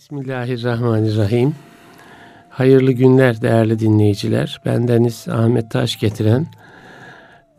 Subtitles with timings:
[0.00, 1.54] Bismillahirrahmanirrahim.
[2.50, 4.60] Hayırlı günler değerli dinleyiciler.
[4.66, 6.46] Bendeniz Ahmet Taş getiren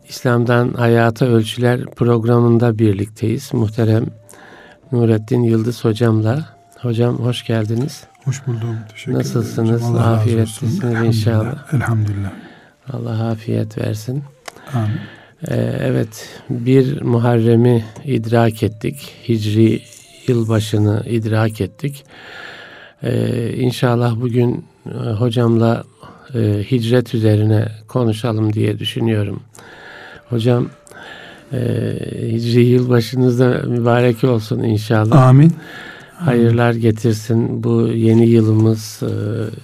[0.09, 3.53] İslam'dan Hayata Ölçüler programında birlikteyiz.
[3.53, 4.05] Muhterem
[4.91, 6.45] Nurettin Yıldız hocamla.
[6.79, 8.03] Hocam hoş geldiniz.
[8.25, 8.77] Hoş buldum.
[8.91, 9.81] Teşekkür Nasılsınız?
[9.81, 9.95] ederim.
[9.95, 11.73] Allah Afiyetlisiniz inşallah.
[11.73, 12.31] Elhamdülillah.
[12.93, 14.23] Allah afiyet versin.
[14.73, 14.99] Amin.
[15.47, 19.13] Ee, evet, bir Muharrem'i idrak ettik.
[19.29, 19.81] Hicri
[20.27, 22.03] yılbaşını idrak ettik.
[23.03, 25.83] Ee, inşallah bugün e, hocamla
[26.35, 26.39] e,
[26.71, 29.39] hicret üzerine konuşalım diye düşünüyorum.
[30.29, 30.69] Hocam
[31.53, 31.59] e,
[32.31, 35.27] Hicri yılbaşınız da mübarek olsun inşallah.
[35.27, 35.53] Amin.
[36.15, 37.63] Hayırlar getirsin.
[37.63, 39.13] Bu yeni yılımız e,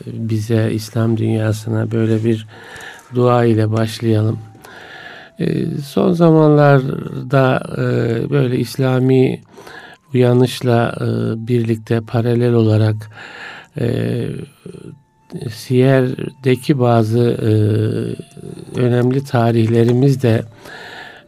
[0.05, 2.47] bize, İslam dünyasına böyle bir
[3.15, 4.39] dua ile başlayalım.
[5.39, 7.81] E, son zamanlarda e,
[8.29, 9.41] böyle İslami
[10.13, 11.05] uyanışla e,
[11.47, 12.95] birlikte paralel olarak
[13.79, 14.25] e,
[15.53, 17.51] Siyer'deki bazı e,
[18.79, 20.43] önemli tarihlerimiz de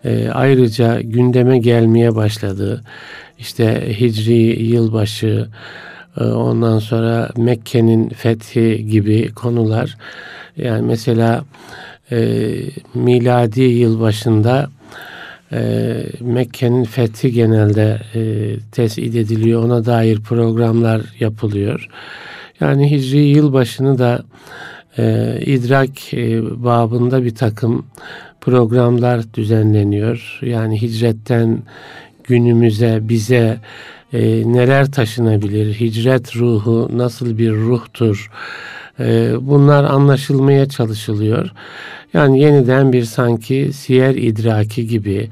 [0.05, 2.83] e, ayrıca gündeme gelmeye başladı.
[3.39, 5.47] İşte Hicri yılbaşı,
[6.17, 9.97] e, ondan sonra Mekke'nin fethi gibi konular.
[10.57, 11.43] Yani mesela
[12.11, 12.49] e,
[12.93, 14.69] miladi yılbaşında
[15.51, 18.21] e, Mekke'nin fethi genelde e,
[18.71, 19.63] tespit ediliyor.
[19.63, 21.87] Ona dair programlar yapılıyor.
[22.59, 24.23] Yani Hicri yılbaşını da
[24.97, 27.85] e, idrak e, babında bir takım
[28.41, 30.39] programlar düzenleniyor.
[30.41, 31.63] Yani hicretten
[32.23, 33.57] günümüze, bize
[34.13, 34.19] e,
[34.53, 35.73] neler taşınabilir?
[35.79, 38.31] Hicret ruhu nasıl bir ruhtur?
[38.99, 41.51] E, bunlar anlaşılmaya çalışılıyor.
[42.13, 45.29] Yani yeniden bir sanki siyer idraki gibi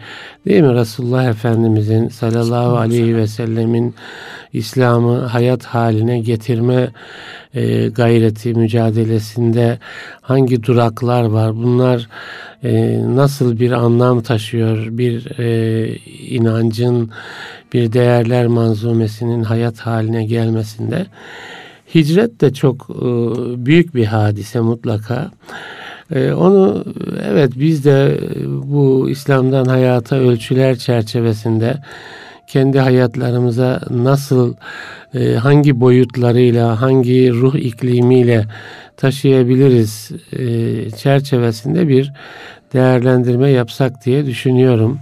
[0.48, 0.74] değil mi?
[0.74, 3.96] Resulullah Efendimizin sallallahu aleyhi ve sellemin
[4.54, 6.90] İslam'ı hayat haline getirme
[7.54, 9.80] e, gayreti mücadelesinde
[10.22, 11.56] hangi duraklar var?
[11.56, 12.08] Bunlar
[12.64, 14.88] e, nasıl bir anlam taşıyor?
[14.90, 15.88] Bir e,
[16.30, 17.12] inancın,
[17.74, 21.06] bir değerler manzumesinin hayat haline gelmesinde.
[21.96, 23.06] Hicret de çok e,
[23.66, 25.32] büyük bir hadise mutlaka.
[26.16, 26.86] E, onu
[27.24, 31.78] evet biz de bu İslam'dan hayata ölçüler çerçevesinde
[32.48, 34.56] kendi hayatlarımıza nasıl
[35.14, 38.46] e, hangi boyutlarıyla hangi ruh iklimiyle
[38.98, 42.14] taşıyabiliriz e, çerçevesinde bir
[42.74, 45.00] değerlendirme yapsak diye düşünüyorum.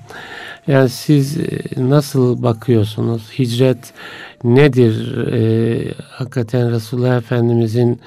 [0.67, 1.43] Yani siz e,
[1.77, 3.31] nasıl bakıyorsunuz?
[3.39, 3.93] Hicret
[4.45, 5.17] nedir?
[5.28, 8.01] E, hakikaten Resulullah Efendimizin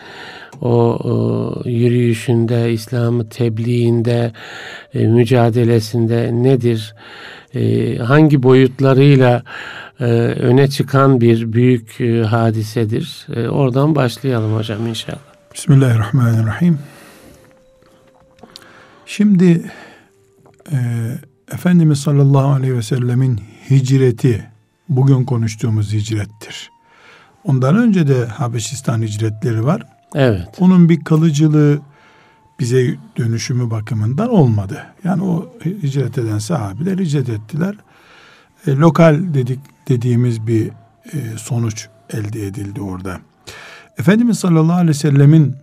[0.61, 4.33] o, o yürüyüşünde, İslam'ı tebliğinde,
[4.95, 6.95] e, mücadelesinde nedir?
[7.55, 9.43] E, hangi boyutlarıyla
[10.01, 13.27] e, öne çıkan bir büyük e, hadisedir?
[13.35, 15.19] E, oradan başlayalım hocam inşallah.
[15.55, 16.79] Bismillahirrahmanirrahim.
[19.07, 19.71] Şimdi
[20.73, 20.77] e,
[21.53, 23.41] Efendimiz sallallahu aleyhi ve sellemin
[23.71, 24.58] hicreti
[24.89, 26.71] bugün konuştuğumuz hicrettir.
[27.45, 29.83] Ondan önce de Habeşistan hicretleri var.
[30.15, 30.49] Evet.
[30.59, 31.81] Onun bir kalıcılığı
[32.61, 34.87] bize dönüşümü bakımından olmadı.
[35.05, 37.75] Yani o hicret eden sahabiler hicret ettiler.
[38.67, 40.69] E, lokal dedik dediğimiz bir
[41.13, 43.21] e, sonuç elde edildi orada.
[43.99, 45.57] Efendimiz sallallahu aleyhi ve sellemin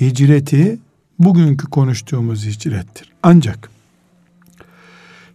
[0.00, 0.78] hicreti
[1.18, 3.12] bugünkü konuştuğumuz hicrettir.
[3.22, 3.70] Ancak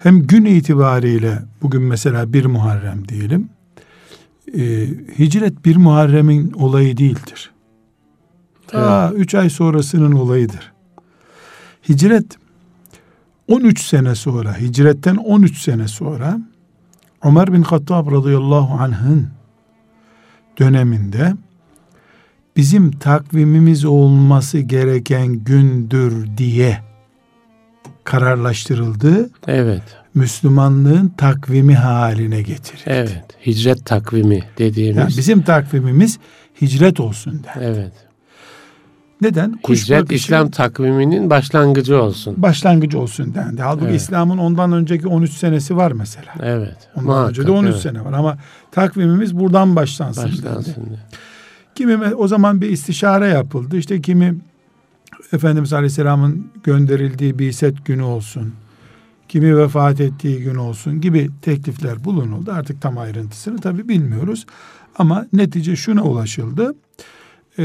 [0.04, 3.50] hem gün itibariyle bugün mesela bir Muharrem diyelim.
[4.58, 4.88] E,
[5.20, 7.52] hicret bir Muharrem'in olayı değildir.
[8.68, 9.22] Ta evet.
[9.22, 10.72] üç ay sonrasının olayıdır.
[11.90, 12.26] Hicret
[13.48, 16.40] 13 sene sonra, hicretten 13 sene sonra
[17.24, 19.28] Ömer bin Hattab radıyallahu anh'ın
[20.60, 21.34] döneminde
[22.56, 26.91] bizim takvimimiz olması gereken gündür diye
[28.04, 29.30] kararlaştırıldı.
[29.48, 29.84] Evet.
[30.14, 32.84] Müslümanlığın takvimi haline getirildi.
[32.86, 33.26] Evet.
[33.46, 34.98] Hicret takvimi dediğimiz.
[34.98, 36.20] Yani bizim takvimimiz
[36.62, 37.62] hicret olsun der.
[37.62, 37.94] Evet.
[39.22, 39.52] Neden?
[39.64, 42.34] Kuş Hicret bakışı, İslam takviminin başlangıcı olsun.
[42.38, 43.62] Başlangıcı olsun dendi.
[43.62, 44.02] Halbuki evet.
[44.02, 46.34] İslam'ın ondan önceki 13 senesi var mesela.
[46.44, 46.78] Evet.
[46.96, 47.82] Ondan muhakkak, önce de 13 evet.
[47.82, 48.38] sene var ama
[48.72, 51.00] takvimimiz buradan başlansın, başlansın dendi.
[51.76, 53.78] Kimi o zaman bir istişare yapıldı.
[53.78, 54.36] İşte kimi
[55.34, 58.54] Efendimiz Aleyhisselam'ın gönderildiği bir set günü olsun.
[59.30, 62.52] Kimi vefat ettiği gün olsun gibi teklifler bulunuldu.
[62.52, 64.46] Artık tam ayrıntısını tabi bilmiyoruz.
[64.96, 66.76] Ama netice şuna ulaşıldı
[67.60, 67.64] e,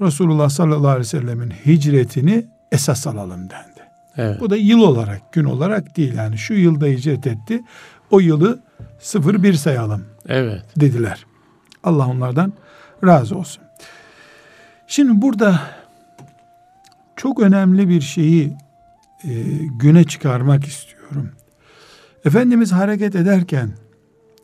[0.00, 3.80] Resulullah sallallahu aleyhi ve sellemin hicretini esas alalım dendi.
[4.16, 4.40] Evet.
[4.40, 7.62] Bu da yıl olarak, gün olarak değil yani şu yılda hicret etti.
[8.10, 8.62] O yılı
[9.14, 10.04] 01 sayalım.
[10.28, 10.62] Evet.
[10.76, 11.26] Dediler.
[11.84, 12.52] Allah onlardan
[13.04, 13.62] razı olsun.
[14.86, 15.60] Şimdi burada
[17.16, 18.56] çok önemli bir şeyi
[19.24, 19.30] e,
[19.80, 21.28] güne çıkarmak istiyorum.
[22.24, 23.70] Efendimiz hareket ederken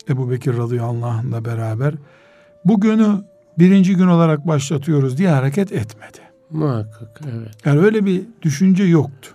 [0.09, 1.95] Ebu Bekir radıyallahu anh'la beraber
[2.65, 3.25] bu günü
[3.59, 6.19] birinci gün olarak başlatıyoruz diye hareket etmedi.
[6.51, 7.49] Muhakkak evet.
[7.65, 9.31] Yani öyle bir düşünce yoktu.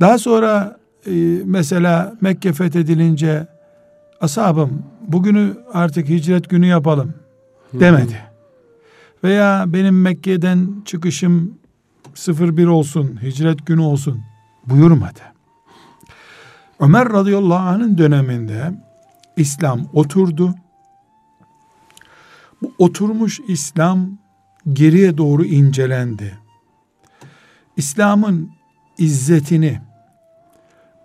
[0.00, 1.12] Daha sonra e,
[1.44, 3.46] mesela Mekke fethedilince
[4.20, 7.14] ashabım bugünü artık hicret günü yapalım
[7.72, 8.16] demedi.
[9.24, 11.59] Veya benim Mekke'den çıkışım
[12.28, 14.22] 01 olsun, hicret günü olsun
[14.66, 15.20] buyurmadı.
[16.80, 18.72] Ömer radıyallahu anh'ın döneminde
[19.36, 20.54] İslam oturdu.
[22.62, 24.10] Bu oturmuş İslam
[24.72, 26.38] geriye doğru incelendi.
[27.76, 28.50] İslam'ın
[28.98, 29.80] izzetini,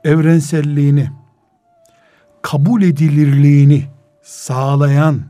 [0.04, 1.10] evrenselliğini,
[2.42, 3.86] kabul edilirliğini
[4.24, 5.22] sağlayan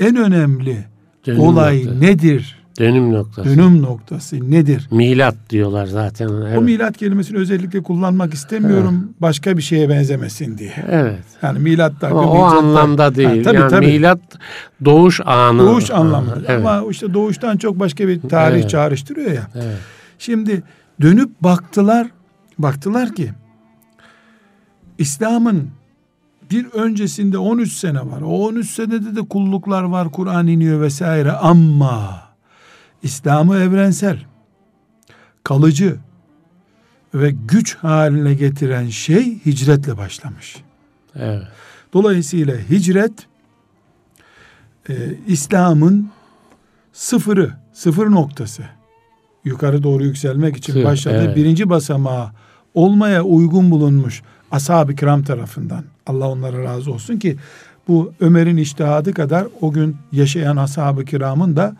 [0.00, 0.86] en önemli
[1.26, 2.00] Dönüm olay noktası.
[2.00, 2.57] nedir?
[2.78, 3.48] Dönüm noktası.
[3.48, 4.88] Dönüm noktası nedir?
[4.90, 6.28] Milat diyorlar zaten.
[6.28, 6.58] Evet.
[6.58, 9.04] O milat kelimesini özellikle kullanmak istemiyorum.
[9.04, 9.22] Evet.
[9.22, 10.72] Başka bir şeye benzemesin diye.
[10.90, 11.24] Evet.
[11.42, 13.28] Yani milat da Ama o anlamda değil.
[13.28, 13.86] Ha, tabii, yani tabii.
[13.86, 14.20] milat
[14.84, 15.58] doğuş anı.
[15.58, 16.42] Doğuş anlamında.
[16.48, 16.66] Evet.
[16.66, 18.70] Ama işte doğuştan çok başka bir tarih evet.
[18.70, 19.46] çağrıştırıyor ya.
[19.54, 19.78] Evet.
[20.18, 20.62] Şimdi
[21.00, 22.06] dönüp baktılar.
[22.58, 23.30] Baktılar ki
[24.98, 25.70] İslam'ın
[26.50, 28.20] bir öncesinde 13 sene var.
[28.20, 32.27] O 13 senede de kulluklar var, Kur'an iniyor vesaire ama
[33.02, 34.18] İslam'ı evrensel,
[35.44, 35.96] kalıcı
[37.14, 40.56] ve güç haline getiren şey hicretle başlamış.
[41.16, 41.42] Evet.
[41.92, 43.12] Dolayısıyla hicret
[44.88, 44.94] e,
[45.26, 46.10] İslam'ın
[46.92, 48.62] sıfırı, sıfır noktası.
[49.44, 51.36] Yukarı doğru yükselmek için Sıfır, başladığı evet.
[51.36, 52.30] birinci basamağı
[52.74, 55.84] olmaya uygun bulunmuş ashab-ı kiram tarafından.
[56.06, 57.36] Allah onlara razı olsun ki
[57.88, 61.76] bu Ömer'in iştihadı kadar o gün yaşayan ashab-ı kiramın da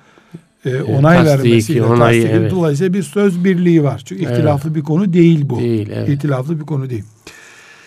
[0.65, 2.51] e, onay tasdiki, vermesiyle onayı, tasdiki, evet.
[2.51, 4.03] dolayısıyla bir söz birliği var.
[4.05, 4.39] Çünkü evet.
[4.39, 5.59] ihtilaflı bir konu değil bu.
[5.59, 6.09] Değil, evet.
[6.09, 7.05] İhtilaflı bir konu değil.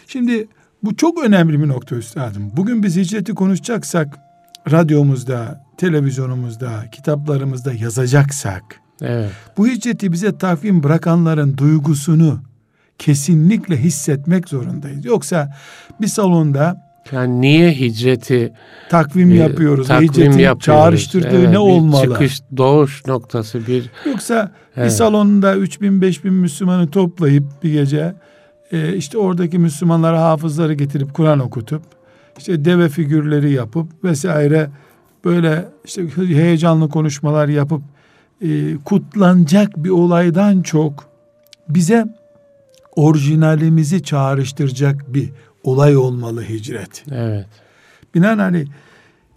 [0.07, 0.47] Şimdi
[0.83, 2.51] bu çok önemli bir nokta üstadım.
[2.57, 4.19] Bugün biz hicreti konuşacaksak
[4.71, 8.63] radyomuzda, televizyonumuzda, kitaplarımızda yazacaksak
[9.01, 9.31] evet.
[9.57, 12.39] bu hicreti bize takvim bırakanların duygusunu
[12.97, 15.05] kesinlikle hissetmek zorundayız.
[15.05, 15.57] Yoksa
[16.01, 18.53] bir salonda yani niye hicreti
[18.89, 19.87] takvim e, yapıyoruz?
[19.87, 20.63] Takvim Hicretin yapıyoruz.
[20.63, 22.03] çağrıştırdığı evet, ne olmalı?
[22.03, 24.85] Çıkış doğuş noktası bir Yoksa evet.
[24.85, 28.13] bir salonda 3000 5000 Müslümanı toplayıp bir gece
[28.71, 31.81] e, işte oradaki Müslümanlara hafızları getirip Kur'an okutup
[32.37, 34.69] işte deve figürleri yapıp vesaire
[35.25, 37.81] böyle işte heyecanlı konuşmalar yapıp
[38.41, 41.05] e, kutlanacak bir olaydan çok
[41.69, 42.05] bize
[42.95, 45.29] orijinalimizi çağrıştıracak bir
[45.63, 47.03] olay olmalı hicret.
[47.11, 47.47] Evet.
[48.15, 48.67] Binaenaleyh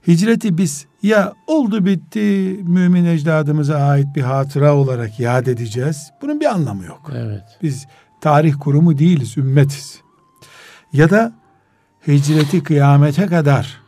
[0.06, 6.10] hicreti biz ya oldu bitti mümin ecdadımıza ait bir hatıra olarak yad edeceğiz.
[6.22, 7.10] Bunun bir anlamı yok.
[7.14, 7.58] Evet.
[7.62, 7.86] Biz
[8.20, 10.00] tarih kurumu değiliz, ümmetiz.
[10.92, 11.32] Ya da
[12.06, 13.80] hicreti kıyamete kadar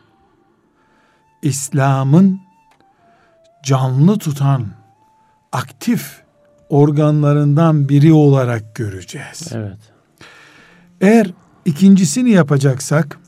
[1.43, 2.41] İslam'ın
[3.62, 4.67] canlı tutan,
[5.53, 6.23] aktif
[6.69, 9.49] organlarından biri olarak göreceğiz.
[9.53, 9.79] Evet.
[11.00, 11.31] Eğer
[11.67, 13.19] ikincisini yapacaksak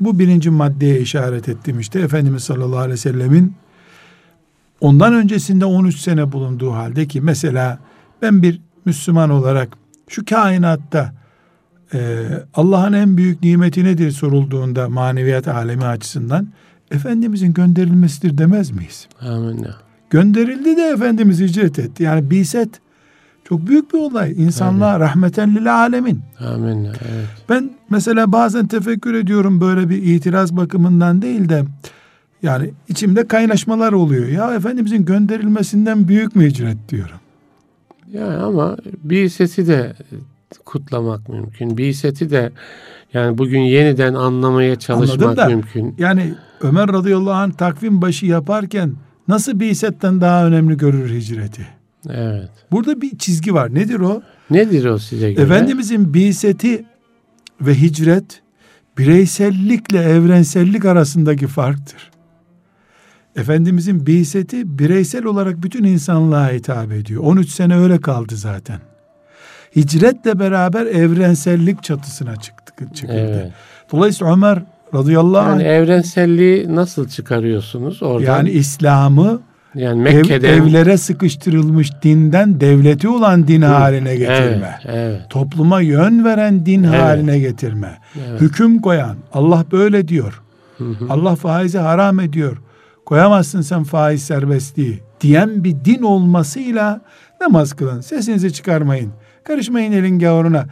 [0.00, 3.54] bu birinci maddeye işaret ettim işte Efendimiz sallallahu aleyhi ve sellemin
[4.80, 7.78] ondan öncesinde 13 sene bulunduğu halde ki mesela
[8.22, 9.68] ben bir Müslüman olarak
[10.08, 11.14] şu kainatta
[11.94, 12.18] e,
[12.54, 16.48] Allah'ın en büyük nimeti nedir sorulduğunda maneviyat alemi açısından
[16.90, 19.08] Efendimizin gönderilmesidir demez miyiz?
[19.20, 19.66] Amin.
[20.10, 22.02] Gönderildi de Efendimiz hicret etti.
[22.02, 22.68] Yani biset
[23.44, 24.32] çok büyük bir olay.
[24.36, 25.00] İnsanlığa Amin.
[25.00, 26.20] rahmeten lil alemin.
[26.54, 26.84] Amin.
[26.84, 27.28] Evet.
[27.48, 31.64] Ben mesela bazen tefekkür ediyorum böyle bir itiraz bakımından değil de
[32.42, 34.28] yani içimde kaynaşmalar oluyor.
[34.28, 37.16] Ya Efendimizin gönderilmesinden büyük mü hicret diyorum.
[38.12, 39.94] Yani ama bir sesi de
[40.64, 41.76] kutlamak mümkün.
[41.76, 42.52] Bir sesi de
[43.12, 45.94] yani bugün yeniden anlamaya çalışmak da, mümkün.
[45.98, 48.92] Yani Ömer radıyallahu anh takvim başı yaparken
[49.28, 51.66] nasıl bir setten daha önemli görür hicreti?
[52.10, 52.50] Evet.
[52.72, 53.74] Burada bir çizgi var.
[53.74, 54.22] Nedir o?
[54.50, 55.44] Nedir o size göre?
[55.44, 56.84] Efendimizin biseti
[57.60, 58.42] ve hicret
[58.98, 62.10] bireysellikle evrensellik arasındaki farktır.
[63.36, 67.22] Efendimizin biseti bireysel olarak bütün insanlığa hitap ediyor.
[67.22, 68.80] 13 sene öyle kaldı zaten.
[69.76, 73.40] Hicretle beraber evrensellik çatısına çıktı, çıkıldı.
[73.42, 73.52] Evet.
[73.92, 74.62] Dolayısıyla Ömer
[74.94, 75.70] radıyallahu yani anh...
[75.70, 78.24] evrenselliği nasıl çıkarıyorsunuz oradan?
[78.24, 79.40] Yani İslam'ı
[79.74, 83.66] yani Mekke'de Ev, evlere sıkıştırılmış dinden devleti olan din Hı.
[83.66, 84.78] haline getirme.
[84.84, 85.20] Evet, evet.
[85.30, 87.00] Topluma yön veren din evet.
[87.00, 87.98] haline getirme.
[88.28, 88.40] Evet.
[88.40, 90.42] Hüküm koyan Allah böyle diyor.
[90.78, 91.06] Hı hı.
[91.10, 92.56] Allah faizi haram ediyor.
[93.06, 97.00] koyamazsın sen faiz serbestliği diyen bir din olmasıyla
[97.40, 99.10] namaz kılın, sesinizi çıkarmayın,
[99.44, 100.66] karışmayın elin gavuruna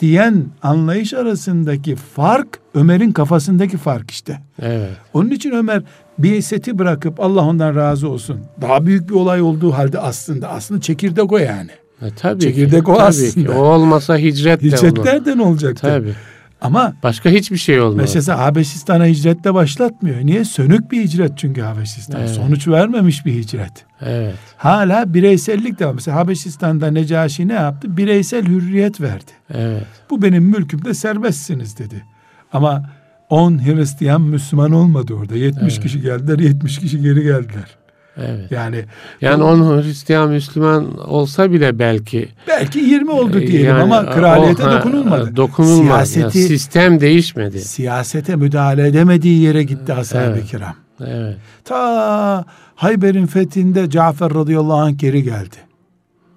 [0.00, 4.40] diyen anlayış arasındaki fark Ömer'in kafasındaki fark işte.
[4.62, 4.90] Evet.
[5.14, 5.82] Onun için Ömer
[6.18, 8.40] bir seti bırakıp Allah ondan razı olsun.
[8.60, 11.70] Daha büyük bir olay olduğu halde aslında aslında çekirdek o yani.
[12.02, 13.46] E, tabii Çekirdek ki, o tabii aslında.
[13.52, 13.58] Ki.
[13.58, 15.06] O olmasa hicret de Hicret olur.
[15.06, 15.80] nereden olacaktı?
[15.86, 16.14] Tabii.
[16.60, 18.14] Ama Başka hiçbir şey olmaz.
[18.14, 20.16] mesela Habeşistan'a hicretle başlatmıyor.
[20.22, 20.44] Niye?
[20.44, 22.20] Sönük bir hicret çünkü Habeşistan.
[22.20, 22.30] Evet.
[22.30, 23.72] Sonuç vermemiş bir hicret.
[24.00, 24.34] Evet.
[24.56, 25.92] Hala bireysellik de var.
[25.92, 27.96] Mesela Habeşistan'da Necaşi ne yaptı?
[27.96, 29.30] Bireysel hürriyet verdi.
[29.54, 29.82] Evet.
[30.10, 32.04] Bu benim mülkümde serbestsiniz dedi.
[32.52, 32.90] Ama
[33.30, 35.34] 10 Hristiyan Müslüman olmadı orada.
[35.36, 35.82] 70 Evet.
[35.82, 37.76] kişi geldiler, 70 kişi geri geldiler.
[38.16, 38.50] Evet.
[38.52, 38.84] Yani
[39.20, 44.66] Yani on Hristiyan Müslüman olsa bile belki belki 20 oldu e, diyelim yani ama kraliyete
[44.68, 45.36] o- dokunulmadı.
[45.36, 46.08] Dokunulmaz.
[46.10, 47.60] Siyaseti, Yani sistem değişmedi.
[47.60, 50.44] siyasete müdahale edemediği yere gitti ashab-ı Evet.
[50.46, 50.74] kiram.
[51.06, 51.36] Evet.
[51.64, 52.44] Ta
[52.74, 55.56] Hayber'in fethinde Cafer radıyallahu anh geri geldi.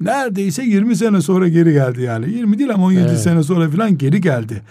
[0.01, 2.29] Neredeyse 20 sene sonra geri geldi yani.
[2.33, 3.19] 20 değil ama 17 Evet.
[3.19, 4.61] sene sonra falan geri geldi.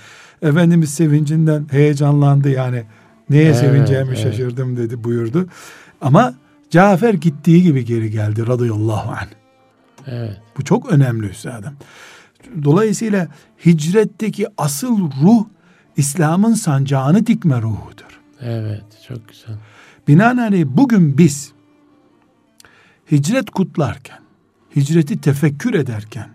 [0.42, 2.84] Efendimiz sevincinden heyecanlandı yani.
[3.30, 4.18] Neye Evet, sevineceğimi evet.
[4.18, 5.48] şaşırdım dedi buyurdu.
[6.00, 6.34] Ama
[6.70, 9.28] Cafer gittiği gibi geri geldi radıyallahu anh.
[10.06, 10.40] Evet.
[10.58, 11.72] Bu çok önemli üstadım.
[12.64, 13.28] Dolayısıyla
[13.66, 15.44] hicretteki asıl ruh
[15.96, 18.20] İslam'ın sancağını dikme ruhudur.
[18.40, 18.84] Evet.
[19.08, 19.56] Çok güzel.
[20.08, 21.52] Binaenaleyh bugün biz
[23.10, 24.18] hicret kutlarken,
[24.76, 26.28] hicreti tefekkür ederken,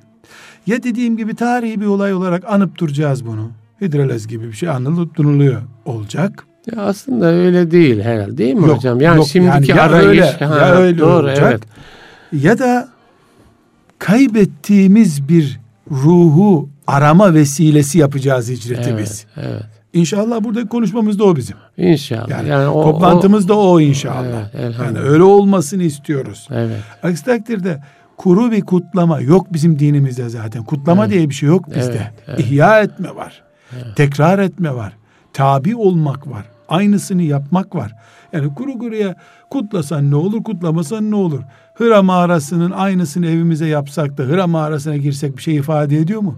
[0.67, 3.51] ya dediğim gibi tarihi bir olay olarak anıp duracağız bunu.
[3.81, 6.45] Hidrelez gibi bir şey anılıp duruluyor olacak.
[6.75, 9.01] Ya aslında öyle değil herhalde değil mi Yok, hocam?
[9.01, 9.27] Yani yok.
[9.27, 11.43] şimdiki Yani ya arayış öyle, ha, ya öyle doğru olacak.
[11.51, 11.63] evet.
[12.43, 12.89] Ya da
[13.99, 15.59] kaybettiğimiz bir
[15.91, 19.25] ruhu arama vesilesi yapacağız hicreti Evet, biz.
[19.37, 19.61] evet.
[19.93, 21.55] İnşallah buradaki konuşmamız da o bizim.
[21.77, 22.29] İnşallah.
[22.29, 24.49] Yani, Yani, o, toplantımız o, da o inşallah.
[24.53, 26.47] Evet, yani öyle olmasını istiyoruz.
[26.51, 26.77] Evet.
[27.03, 27.83] Aksi takdirde
[28.17, 30.63] kuru bir kutlama yok bizim dinimizde zaten.
[30.63, 31.13] Kutlama Evet.
[31.15, 31.91] diye bir şey yok bizde.
[31.91, 32.39] Evet, evet.
[32.39, 33.43] İhya etme var.
[33.75, 33.95] Evet.
[33.95, 34.93] Tekrar etme var.
[35.33, 36.45] Tabi olmak var.
[36.69, 37.95] Aynısını yapmak var.
[38.33, 39.15] Yani kuru kuruya
[39.49, 41.39] kutlasan ne olur, kutlamasan ne olur?
[41.75, 46.37] Hıra mağarasının aynısını evimize yapsak da Hıra mağarasına girsek bir şey ifade ediyor mu?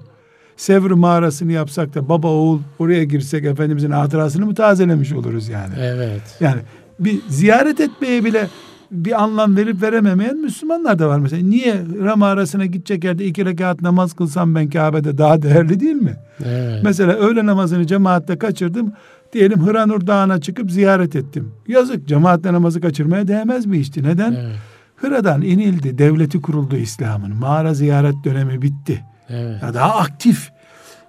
[0.58, 5.74] Sevr mağarasını yapsak da baba oğul oraya girsek Efendimizin hatırasını mı tazelemiş oluruz yani?
[5.80, 6.22] Evet.
[6.40, 6.62] Yani
[7.00, 8.48] bir ziyaret etmeye bile
[8.92, 11.48] bir anlam verip verememeyen Müslümanlar da var mesela.
[11.48, 16.16] Niye Ram arasına gidecek yerde iki rekat namaz kılsam ben Kabe'de daha değerli değil mi?
[16.46, 16.82] Evet.
[16.84, 18.94] Mesela öğle namazını cemaatle kaçırdım.
[19.34, 21.52] Diyelim Hıranur Dağı'na çıkıp ziyaret ettim.
[21.68, 24.04] Yazık cemaatle namazı kaçırmaya değmez mi işte?
[24.04, 24.32] Neden?
[24.32, 24.56] Evet.
[24.96, 27.36] Hıra'dan inildi, devleti kuruldu İslam'ın.
[27.36, 29.04] Mağara ziyaret dönemi bitti.
[29.30, 29.62] Evet.
[29.64, 30.50] Ya daha aktif,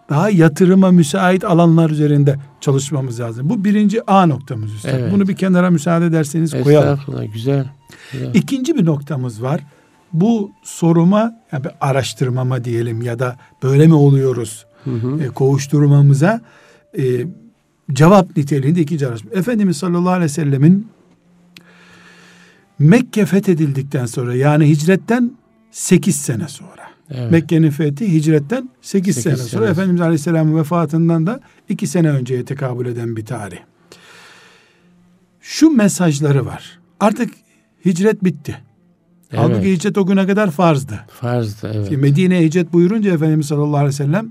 [0.08, 3.50] daha yatırıma müsait alanlar üzerinde çalışmamız lazım.
[3.50, 4.90] Bu birinci A noktamız üstad.
[5.00, 5.12] Evet.
[5.12, 6.88] Bunu bir kenara müsaade ederseniz koyalım.
[6.88, 7.32] Estağfurullah.
[7.32, 7.66] Güzel.
[8.12, 8.34] güzel.
[8.34, 9.60] İkinci bir noktamız var.
[10.12, 15.22] Bu soruma, yani bir araştırmama diyelim ya da böyle mi oluyoruz Hı hı.
[15.22, 16.40] e, kovuşturmamıza
[16.98, 17.02] e,
[17.92, 19.38] cevap niteliğinde ikinci araştırma.
[19.38, 20.88] Efendimiz sallallahu aleyhi ve sellemin
[22.78, 25.32] Mekke fethedildikten sonra yani hicretten
[25.70, 26.87] 8 sene sonra.
[27.10, 27.30] Evet.
[27.30, 29.48] Mekke'nin fethi hicretten 8, Sekiz sene sene.
[29.48, 33.58] sonra Efendimiz Aleyhisselam'ın vefatından da 2 sene önceye tekabül eden bir tarih.
[35.40, 36.78] Şu mesajları var.
[37.00, 37.30] Artık
[37.84, 38.58] hicret bitti.
[39.32, 39.40] Evet.
[39.40, 41.00] Halbuki hicret o güne kadar farzdı.
[41.08, 41.90] Farzdı evet.
[41.90, 44.30] Medine'ye hicret buyurunca Efendimiz sallallahu aleyhi ve sellem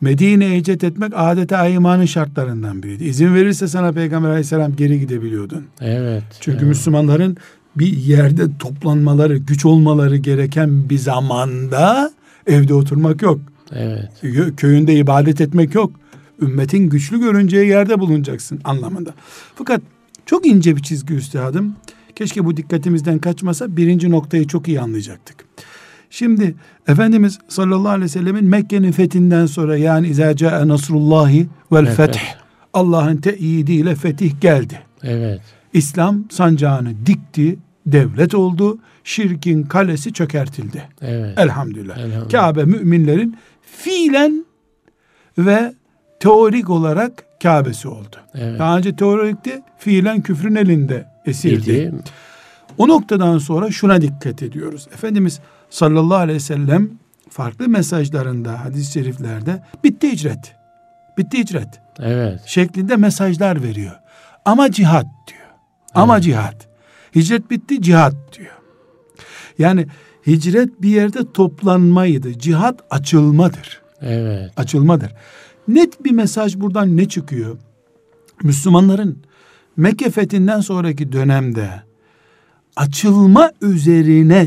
[0.00, 3.04] Medine'ye hicret etmek adeta imanın şartlarından biriydi.
[3.04, 5.66] İzin verirse sana Peygamber aleyhisselam geri gidebiliyordun.
[5.80, 6.24] Evet.
[6.40, 6.68] Çünkü evet.
[6.68, 7.36] Müslümanların
[7.76, 12.12] bir yerde toplanmaları, güç olmaları gereken bir zamanda
[12.46, 13.40] evde oturmak yok.
[13.72, 14.10] Evet.
[14.22, 15.92] Kö- Köyünde ibadet etmek yok.
[16.42, 19.14] Ümmetin güçlü görüneceği yerde bulunacaksın anlamında.
[19.54, 19.80] Fakat
[20.26, 21.76] çok ince bir çizgi üstadım.
[22.16, 25.36] Keşke bu dikkatimizden kaçmasa birinci noktayı çok iyi anlayacaktık.
[26.10, 26.54] Şimdi
[26.88, 32.18] Efendimiz sallallahu aleyhi ve sellemin Mekke'nin fethinden sonra yani İzâ câe nasrullahi vel Evet, feth.
[32.72, 34.78] Allah'ın teyidiyle fetih geldi.
[35.02, 35.40] Evet.
[35.72, 40.88] İslam sancağını dikti, devlet oldu, şirkin kalesi çökertildi.
[41.00, 41.38] Evet.
[41.38, 41.98] Elhamdülillah.
[41.98, 42.28] Elhamdülillah.
[42.30, 44.44] Kabe müminlerin fiilen
[45.38, 45.74] ve
[46.20, 48.16] teorik olarak Kabe'si oldu.
[48.34, 48.58] Evet.
[48.58, 51.92] Daha önce teorikti, fiilen küfrün elinde esirdi.
[52.78, 54.88] O noktadan sonra şuna dikkat ediyoruz.
[54.94, 56.90] Efendimiz sallallahu aleyhi ve sellem
[57.30, 60.54] farklı mesajlarında, hadis-i şeriflerde bitti hicret.
[61.18, 62.40] Bitti hicret Evet.
[62.46, 63.92] şeklinde mesajlar veriyor.
[64.44, 65.41] Ama cihat diyor.
[65.94, 66.24] Ama Evet.
[66.24, 66.68] cihat.
[67.14, 68.52] Hicret bitti cihat diyor.
[69.58, 69.86] Yani
[70.26, 72.38] hicret bir yerde toplanmaydı.
[72.38, 73.82] Cihat açılmadır.
[74.00, 74.52] Evet.
[74.56, 75.12] Açılmadır.
[75.68, 77.58] Net bir mesaj buradan ne çıkıyor?
[78.42, 79.18] Müslümanların
[79.76, 81.68] Mekke fethinden sonraki dönemde
[82.76, 84.46] açılma üzerine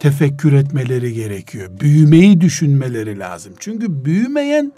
[0.00, 1.70] tefekkür etmeleri gerekiyor.
[1.80, 3.52] Büyümeyi düşünmeleri lazım.
[3.58, 4.72] Çünkü büyümeyen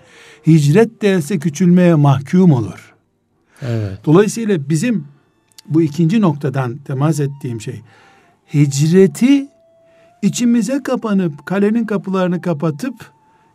[0.47, 2.95] hicret derse küçülmeye mahkum olur.
[3.63, 3.99] Evet.
[4.05, 5.05] Dolayısıyla bizim
[5.69, 7.81] bu ikinci noktadan temas ettiğim şey
[8.55, 9.49] hicreti
[10.23, 12.95] içimize kapanıp kalenin kapılarını kapatıp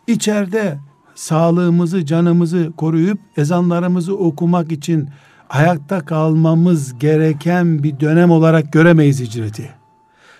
[0.07, 0.77] içeride
[1.15, 5.09] sağlığımızı, canımızı koruyup ezanlarımızı okumak için
[5.49, 9.69] ayakta kalmamız gereken bir dönem olarak göremeyiz hicreti.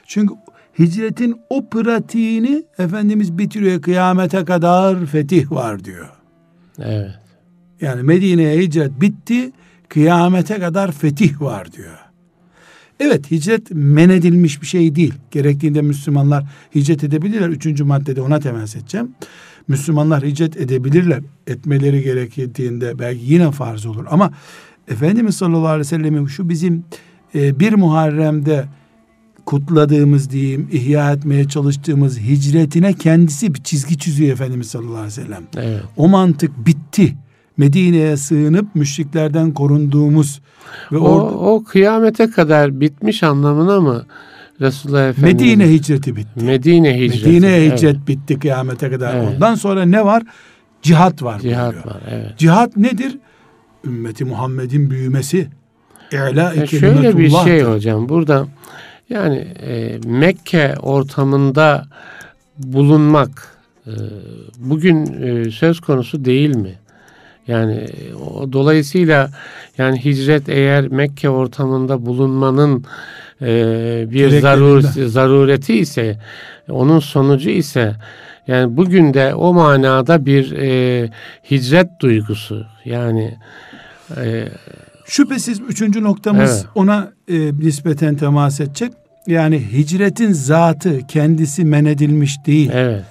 [0.05, 0.33] Çünkü
[0.79, 6.09] hicretin o pratiğini Efendimiz bitiriyor kıyamete kadar fetih var diyor.
[6.79, 7.11] Evet.
[7.81, 9.51] Yani Medine'ye hicret bitti,
[9.91, 11.97] kıyamete kadar fetih var diyor.
[12.99, 15.13] Evet hicret men edilmiş bir şey değil.
[15.31, 16.43] Gerektiğinde Müslümanlar
[16.75, 17.49] hicret edebilirler.
[17.49, 19.11] Üçüncü maddede ona temas edeceğim.
[19.67, 21.21] Müslümanlar hicret edebilirler.
[21.47, 24.05] Etmeleri gerektiğinde belki yine farz olur.
[24.09, 24.31] Ama
[24.87, 26.83] Efendimiz sallallahu aleyhi ve sellem'in şu bizim
[27.35, 28.65] e, bir Muharrem'de
[29.45, 35.43] kutladığımız diyeyim, ihya etmeye çalıştığımız hicretine kendisi bir çizgi çiziyor Efendimiz sallallahu aleyhi ve sellem.
[35.57, 35.83] Evet.
[35.97, 37.15] O mantık bitti.
[37.61, 40.41] Medine'ye sığınıp müşriklerden korunduğumuz
[40.91, 44.05] ve O, orada o kıyamete kadar bitmiş anlamına mı
[44.61, 45.33] Resulullah Efendimiz?
[45.33, 46.45] Medine hicreti bitti.
[46.45, 47.27] Medine hicreti.
[47.27, 47.77] Medine'ye evet.
[47.77, 49.15] hicret bitti kıyamete kadar.
[49.15, 49.27] Evet.
[49.35, 50.23] Ondan sonra ne var?
[50.81, 51.39] Cihat var.
[51.39, 51.95] Cihat buyuruyor.
[51.95, 52.01] var.
[52.09, 52.37] Evet.
[52.37, 53.17] Cihat nedir?
[53.85, 55.47] Ümmeti Muhammed'in büyümesi.
[56.11, 58.47] İ'la-i Ya şöyle bir şey hocam burada
[59.09, 61.87] yani e, Mekke ortamında
[62.57, 63.93] bulunmak e,
[64.57, 66.80] bugün e, söz konusu değil mi?
[67.47, 67.87] Yani
[68.29, 69.29] o, dolayısıyla
[69.77, 72.85] yani hicret eğer Mekke ortamında bulunmanın
[73.41, 76.19] e, bir zarur, zarureti ise
[76.69, 77.95] onun sonucu ise
[78.47, 81.09] yani bugün de o manada bir e,
[81.51, 83.37] hicret duygusu yani
[84.17, 84.47] e,
[85.05, 86.65] Şüphesiz üçüncü noktamız Evet.
[86.75, 88.91] ona e, nispeten temas edecek.
[89.27, 92.69] Yani hicretin zatı kendisi men edilmiş değil.
[92.73, 93.03] evet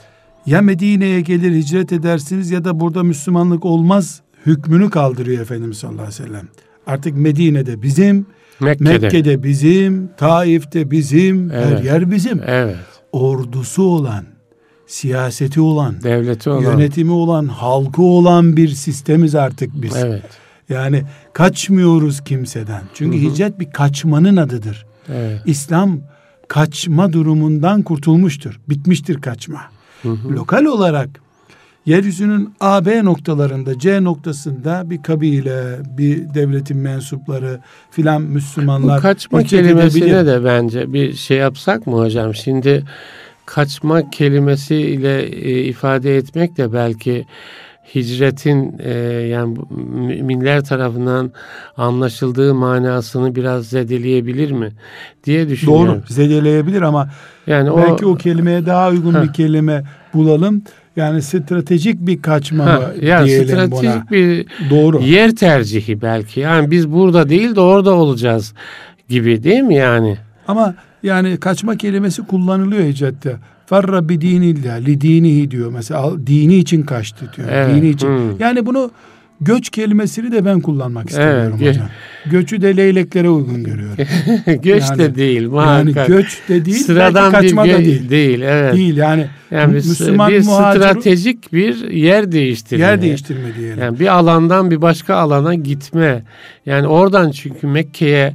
[0.51, 6.23] Ya Medine'ye gelir hicret edersiniz ya da burada Müslümanlık olmaz hükmünü kaldırıyor Efendimiz sallallahu aleyhi
[6.23, 6.49] ve sellem.
[6.87, 8.27] Artık Medine'de bizim,
[8.61, 8.99] Mekke'de.
[8.99, 11.85] Mekke'de bizim, Taif'te bizim, her Evet.
[11.85, 12.41] yer bizim.
[12.47, 12.77] Evet.
[13.13, 14.25] Ordusu olan,
[14.87, 16.63] siyaseti olan, Devleti olan.
[16.63, 19.97] yönetimi olan, halkı olan bir sistemiz artık biz.
[19.97, 20.23] Evet.
[20.69, 22.83] Yani kaçmıyoruz kimseden.
[22.95, 23.33] Çünkü Hı hı.
[23.33, 24.87] hicret bir kaçmanın adıdır.
[25.09, 25.41] Evet.
[25.47, 26.01] İslam
[26.49, 28.61] kaçma durumundan kurtulmuştur.
[28.69, 29.61] Bitmiştir kaçma.
[30.03, 30.37] Hı hı.
[30.37, 31.09] Lokal olarak
[31.87, 37.61] yeryüzünün A, B noktalarında, C noktasında bir kabile, bir devletin mensupları
[37.91, 42.35] filan Müslümanlar Bu kaçma kelimesine de bence bir şey yapsak mı hocam?
[42.35, 42.85] Şimdi
[43.47, 47.27] kaçma kelimesiyle e, ifade etmek de belki
[47.95, 48.93] hicretin e,
[49.29, 49.59] yani
[50.07, 51.31] müminler tarafından
[51.77, 54.71] anlaşıldığı manasını biraz zedeleyebilir mi
[55.25, 55.87] diye düşünüyorum.
[55.89, 57.09] Doğru zedeleyebilir ama
[57.47, 59.23] Yani belki o, o kelimeye daha uygun Heh.
[59.23, 60.63] bir kelime bulalım.
[60.97, 64.11] Yani stratejik bir kaçma Ha, mı yani diyelim stratejik buna.
[64.11, 65.01] bir Doğru.
[65.03, 66.41] yer tercihi belki.
[66.41, 68.55] Yani biz burada değil de orada olacağız
[69.09, 70.17] gibi değil mi yani?
[70.49, 73.37] Ama yani kaçma kelimesi kullanılıyor hicrette.
[73.71, 76.27] Farra bi dinillah, li dinihi diyor mesela.
[76.27, 77.49] Dini için kaçtı diyor.
[77.53, 78.09] Evet, Dini için.
[78.09, 78.39] hmm.
[78.41, 78.91] Yani bunu
[79.41, 81.89] göç kelimesini de ben kullanmak istemiyorum Evet, hocam.
[82.31, 83.97] Göçü de leyleklere uygun görüyorum.
[84.63, 86.07] Göç Yani- de değil yani muhakkak.
[86.07, 88.11] göç de değil, Sıradan belki bir kaçma da gö- değil.
[88.11, 88.41] değil.
[88.41, 88.75] Evet.
[88.75, 89.27] Değil yani.
[89.51, 92.85] Yani bir, Müslüman bir muhacir stratejik bir yer değiştirme.
[92.85, 93.79] yer değiştirme diyelim.
[93.83, 96.23] Yani bir alandan bir başka alana gitme.
[96.67, 98.35] Yani oradan çünkü Mekke'ye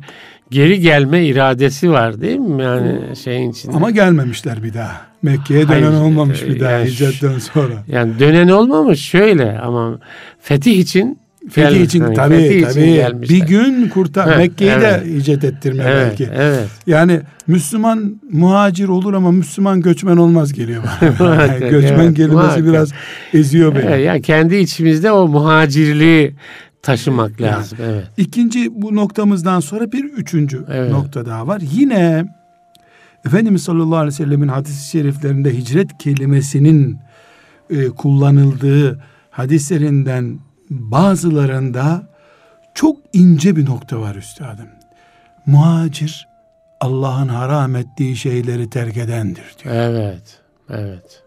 [0.51, 2.63] geri gelme iradesi var değil mi?
[2.63, 3.75] Yani şeyin içinde.
[3.75, 5.01] Ama gelmemişler bir daha.
[5.25, 7.73] Mekke'ye dönen Hayır, olmamış e, bir daha yani hicretten sonra.
[7.87, 9.99] yani dönen olmamış şöyle ama
[10.39, 13.39] fetih için Fethi gel- için hani tabii fetih için tabii gelmişler.
[13.39, 14.37] bir gün kurtar.
[14.37, 15.05] Mekke'yi evet.
[15.05, 16.29] de hicret ettirme Evet, belki.
[16.35, 16.67] evet.
[16.87, 21.11] Yani Müslüman muhacir olur ama Müslüman göçmen olmaz geliyor bana.
[21.19, 22.65] Muhakkak, göçmen evet, kelimesi muhakkak.
[22.65, 22.91] biraz
[23.33, 23.85] eziyor beni.
[23.85, 26.35] Evet, yani kendi içimizde o muhacirliği
[26.81, 27.51] taşımak Yani.
[27.51, 27.77] lazım.
[27.91, 28.03] Evet.
[28.17, 30.91] İkinci bu noktamızdan sonra bir üçüncü Evet.
[30.91, 31.61] nokta daha var.
[31.71, 32.25] Yine
[33.25, 36.99] Efendimiz sallallahu aleyhi ve sellemin hadis-i şeriflerinde hicret kelimesinin
[37.69, 42.07] e, kullanıldığı hadislerinden bazılarında
[42.73, 44.67] çok ince bir nokta var üstadım.
[45.45, 46.27] Muhacir
[46.81, 49.75] Allah'ın haram ettiği şeyleri terk edendir diyor.
[49.75, 50.41] Evet.
[50.69, 51.23] Evet.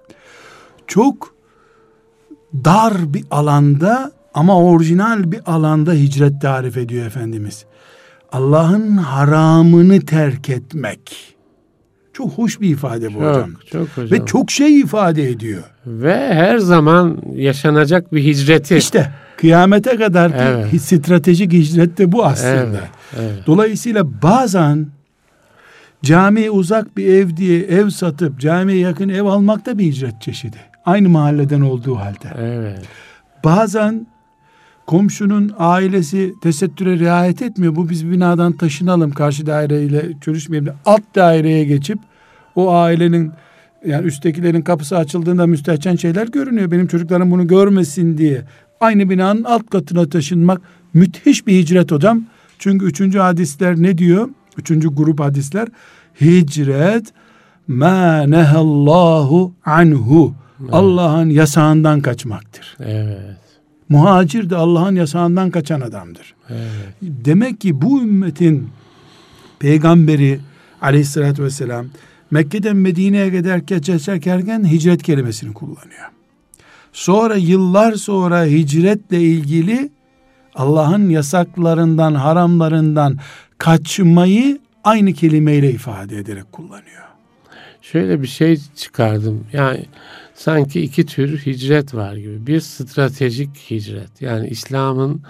[0.86, 1.34] Çok
[2.54, 7.64] dar bir alanda ama orijinal bir alanda hicret tarif ediyor Efendimiz.
[8.32, 11.37] Allah'ın haramını terk etmek.
[12.18, 13.50] Çok hoş bir ifade bu hocam.
[13.52, 14.20] Çok, çok hocam.
[14.20, 15.62] Ve çok şey ifade ediyor.
[15.86, 18.76] Ve her zaman yaşanacak bir hicreti.
[18.76, 20.82] İşte kıyamete kadar Evet.
[20.82, 22.52] stratejik hicret de bu aslında.
[22.52, 23.46] Evet, evet.
[23.46, 24.86] Dolayısıyla bazen
[26.02, 30.56] Camiye uzak bir ev diye ev satıp camiye yakın ev almak da bir hicret çeşidi.
[30.84, 32.28] Aynı mahalleden olduğu halde.
[32.38, 32.82] Evet.
[33.44, 34.06] Bazen
[34.86, 37.76] komşunun ailesi tesettüre riayet etmiyor.
[37.76, 40.72] Bu biz binadan taşınalım karşı daireyle görüşmeyelim.
[40.86, 41.98] Alt daireye geçip
[42.58, 43.32] o ailenin
[43.86, 46.70] yani üsttekilerin kapısı açıldığında müstehcen şeyler görünüyor.
[46.70, 48.42] Benim çocuklarım bunu görmesin diye.
[48.80, 50.60] Aynı binanın alt katına taşınmak
[50.94, 52.22] müthiş bir hicret hocam.
[52.58, 54.28] Çünkü üçüncü hadisler ne diyor?
[54.56, 55.68] Üçüncü grup hadisler
[56.20, 57.06] hicret
[57.68, 60.34] ma nehallahu anhu.
[60.60, 60.74] Evet.
[60.74, 62.76] Allah'ın yasağından kaçmaktır.
[62.80, 63.36] Evet.
[63.88, 66.34] Muhacir de Allah'ın yasağından kaçan adamdır.
[66.50, 66.94] Evet.
[67.02, 68.68] Demek ki bu ümmetin
[69.58, 70.40] peygamberi
[70.82, 71.86] aleyhissalatü vesselam
[72.30, 76.08] Mekke'den Medine'ye kadar geçerken hicret kelimesini kullanıyor.
[76.92, 79.90] Sonra yıllar sonra hicretle ilgili
[80.54, 83.18] Allah'ın yasaklarından, haramlarından
[83.58, 87.04] kaçmayı aynı kelimeyle ifade ederek kullanıyor.
[87.82, 89.46] Şöyle bir şey çıkardım.
[89.52, 89.84] Yani
[90.34, 92.46] sanki iki tür hicret var gibi.
[92.46, 94.22] Bir stratejik hicret.
[94.22, 95.22] Yani İslam'ın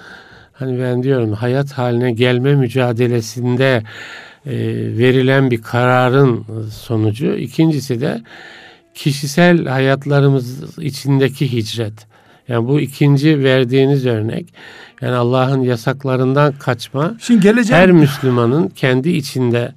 [0.53, 3.83] hani ben diyorum hayat haline gelme mücadelesinde
[4.99, 7.35] verilen bir kararın sonucu.
[7.35, 8.23] İkincisi de
[8.95, 12.07] kişisel hayatlarımız içindeki hicret.
[12.49, 14.55] Yani bu ikinci verdiğiniz örnek
[15.01, 17.83] yani Allah'ın yasaklarından kaçma Şimdi geleceğim.
[17.83, 19.73] her Müslümanın kendi içinde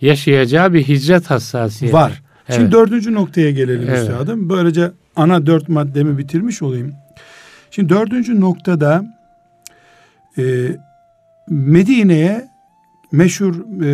[0.00, 1.96] yaşayacağı bir hicret hassasiyeti.
[1.96, 2.22] Var.
[2.48, 2.56] Evet.
[2.60, 3.98] Şimdi dördüncü noktaya gelelim Evet.
[4.02, 4.48] üstadım.
[4.48, 6.92] Böylece ana dört maddemi bitirmiş olayım.
[7.70, 9.04] Şimdi dördüncü noktada
[10.38, 10.42] e,
[11.48, 12.51] Medine'ye
[13.12, 13.88] meşhur e,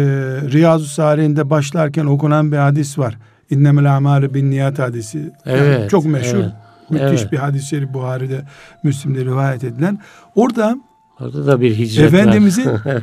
[0.52, 3.18] Riyazu Salih'inde başlarken okunan bir hadis var.
[3.50, 5.18] İnnemel amalü bin niyat hadisi.
[5.18, 6.38] Yani Evet, çok meşhur.
[6.38, 6.50] evet,
[6.90, 7.32] Müthiş evet.
[7.32, 8.42] bir hadis-i şerif Buhari'de,
[8.84, 9.98] Müslim'de rivayet edilen.
[10.34, 10.76] Orada
[11.20, 13.02] Orada da bir hicret Efendimizin var.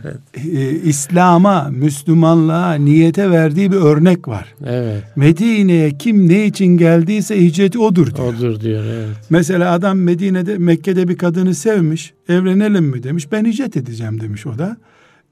[0.54, 4.54] e, İslam'a, Müslümanlığa, niyete verdiği bir örnek var.
[4.65, 5.04] evet.
[5.15, 8.34] Medine'ye kim ne için geldiyse hicreti odur diyor.
[8.34, 9.15] Odur diyor evet.
[9.30, 12.13] Mesela adam Medine'de Mekke'de bir kadını sevmiş.
[12.30, 13.32] Evlenelim mi demiş.
[13.32, 14.78] Ben hicret edeceğim demiş o da.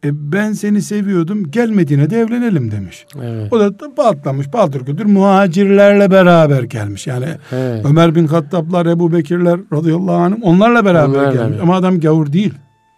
[0.04, 1.52] E, ben seni seviyordum.
[1.52, 3.06] Gel Medine'de evlenelim demiş.
[3.22, 3.54] Evet.
[3.54, 7.08] O da patlamış paldır küldür muhacirlerle beraber gelmiş.
[7.08, 7.86] Yani evet.
[7.86, 11.60] Ömer bin Hattablar, Ebu Bekirler radıyallahu anh onlarla beraber Onlarla gelmiş.
[11.62, 12.54] Ama adam gavur değil.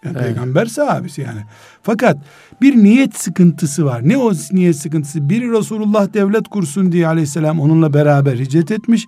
[0.06, 0.28] Yani Evet.
[0.28, 1.39] Peygamber sahabesi yani.
[1.84, 2.18] Fakat
[2.62, 4.02] bir niyet sıkıntısı var.
[4.04, 5.30] Ne o niyet sıkıntısı?
[5.30, 9.08] Biri Resulullah devlet kursun diye aleyhisselam onunla beraber hicret etmiş.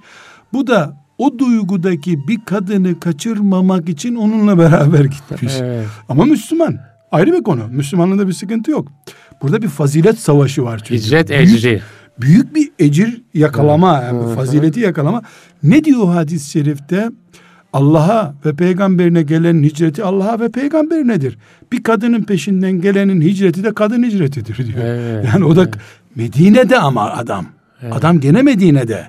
[0.54, 5.54] Bu da o duygudaki bir kadını kaçırmamak için onunla beraber gitmiş.
[5.62, 5.86] Evet.
[6.10, 6.78] Ama Müslüman.
[7.12, 7.68] Ayrı bir konu.
[7.72, 8.88] Müslümanlığında bir sıkıntı yok.
[9.42, 11.02] Burada bir fazilet savaşı var çünkü.
[11.04, 11.82] Hicret Büyük- ecri.
[12.22, 15.22] büyük bir ecir yakalama, yani fazileti yakalama.
[15.64, 17.10] Ne diyor hadis-i şerifte?
[17.74, 21.38] Allah'a ve peygamberine gelenin hicreti Allah'a ve peygamberinedir.
[21.72, 24.86] Bir kadının peşinden gelenin hicreti de kadın hicretidir diyor.
[24.86, 25.68] Evet, Yani o da
[26.16, 27.46] Medine'de ama adam.
[27.92, 29.08] Adam gene Medine'de.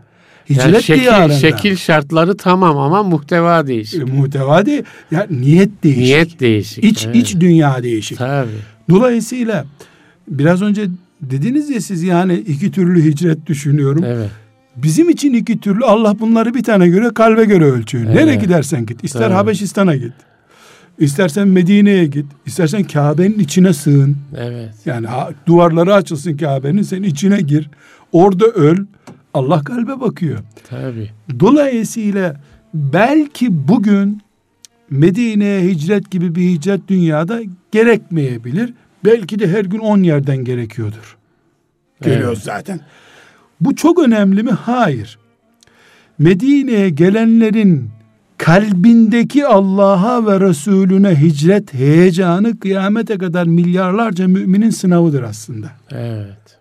[0.50, 1.34] Hicret Yani şekil, diyarında.
[1.34, 4.00] şekil şartları tamam ama muhteva değişik.
[4.00, 4.82] E, muhteva değil.
[5.10, 6.02] Yani niyet değişik.
[6.02, 6.84] Niyet değişik.
[6.84, 7.16] İç, evet.
[7.16, 8.18] iç dünya değişik.
[8.18, 8.48] Tabii.
[8.90, 9.64] Dolayısıyla
[10.28, 10.86] biraz önce
[11.22, 14.04] dediniz ya siz yani iki türlü hicret düşünüyorum.
[14.06, 14.30] Evet.
[14.76, 18.04] Bizim için iki türlü Allah bunları bir tane göre kalbe göre ölçüyor.
[18.04, 18.14] Evet.
[18.14, 19.04] Nereye gidersen git.
[19.04, 19.36] İster Evet.
[19.36, 20.12] Habeşistan'a git.
[20.98, 22.26] İstersen Medine'ye git.
[22.46, 24.16] İstersen Kabe'nin içine sığın.
[24.38, 24.74] Evet.
[24.86, 25.06] Yani
[25.46, 27.70] duvarları açılsın Kabe'nin sen içine gir.
[28.12, 28.76] Orada öl.
[29.34, 30.38] Allah kalbe bakıyor.
[30.68, 31.10] Tabii.
[31.40, 32.40] Dolayısıyla
[32.74, 34.22] belki bugün
[34.90, 37.40] Medine'ye hicret gibi bir hicret dünyada
[37.72, 38.74] gerekmeyebilir.
[39.04, 41.16] Belki de her gün on yerden gerekiyordur.
[42.00, 42.80] Görüyoruz zaten.
[43.60, 44.50] Bu çok önemli mi?
[44.50, 45.18] Hayır.
[46.18, 47.90] Medine'ye gelenlerin
[48.38, 55.70] kalbindeki Allah'a ve Resulüne hicret heyecanı kıyamete kadar milyarlarca müminin sınavıdır aslında.
[55.90, 56.58] Evet.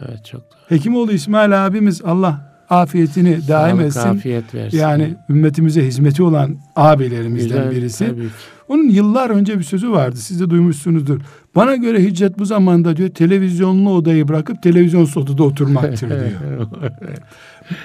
[0.00, 0.59] Evet çok doğru.
[0.70, 4.08] Hekimoğlu İsmail abimiz Allah afiyetini daim Sağlık, etsin.
[4.08, 4.78] afiyet versin.
[4.78, 8.06] Yani ümmetimize hizmeti olan abilerimizden Güzel, birisi.
[8.06, 8.28] tabii.
[8.68, 10.16] Onun yıllar önce bir sözü vardı.
[10.16, 11.20] Siz de duymuşsunuzdur.
[11.54, 16.66] Bana göre hicret bu zamanda diyor televizyonlu odayı bırakıp televizyonsuz odada oturmaktır diyor.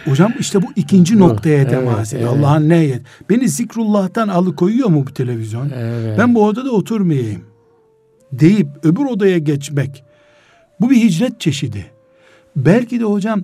[0.06, 2.30] Hocam işte bu ikinci noktaya temas ediyor.
[2.34, 2.46] evet.
[2.46, 3.02] Allah'ın neyet.
[3.30, 5.70] Beni zikrullah'tan alıkoyuyor mu bu televizyon?
[5.78, 6.20] Evet.
[6.20, 7.42] Ben bu odada oturmayayım.
[8.32, 10.04] Deyip öbür odaya geçmek.
[10.82, 11.86] Bu bir hicret çeşidi.
[12.56, 13.44] Belki de hocam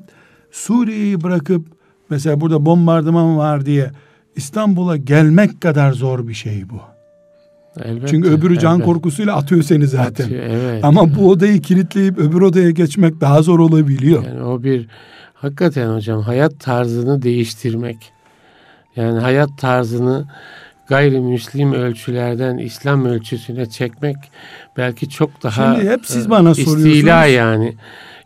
[0.51, 1.67] Suriye'yi bırakıp
[2.09, 3.91] mesela burada bombardıman var diye
[4.35, 6.81] İstanbul'a gelmek kadar zor bir şey bu.
[7.83, 8.85] Elbette, Çünkü öbürü can elbette.
[8.85, 10.25] korkusuyla atıyor seni zaten.
[10.25, 10.83] Atıyor, evet.
[10.85, 14.23] Ama bu odayı kilitleyip öbür odaya geçmek daha zor olabiliyor.
[14.25, 14.87] Yani o bir
[15.33, 17.97] hakikaten hocam hayat tarzını değiştirmek.
[18.95, 20.25] Yani hayat tarzını
[20.87, 24.15] gayrimüslim ölçülerden İslam ölçüsüne çekmek
[24.77, 26.85] belki çok daha Şimdi hep siz bana soruyorsunuz.
[26.85, 27.75] istila yani.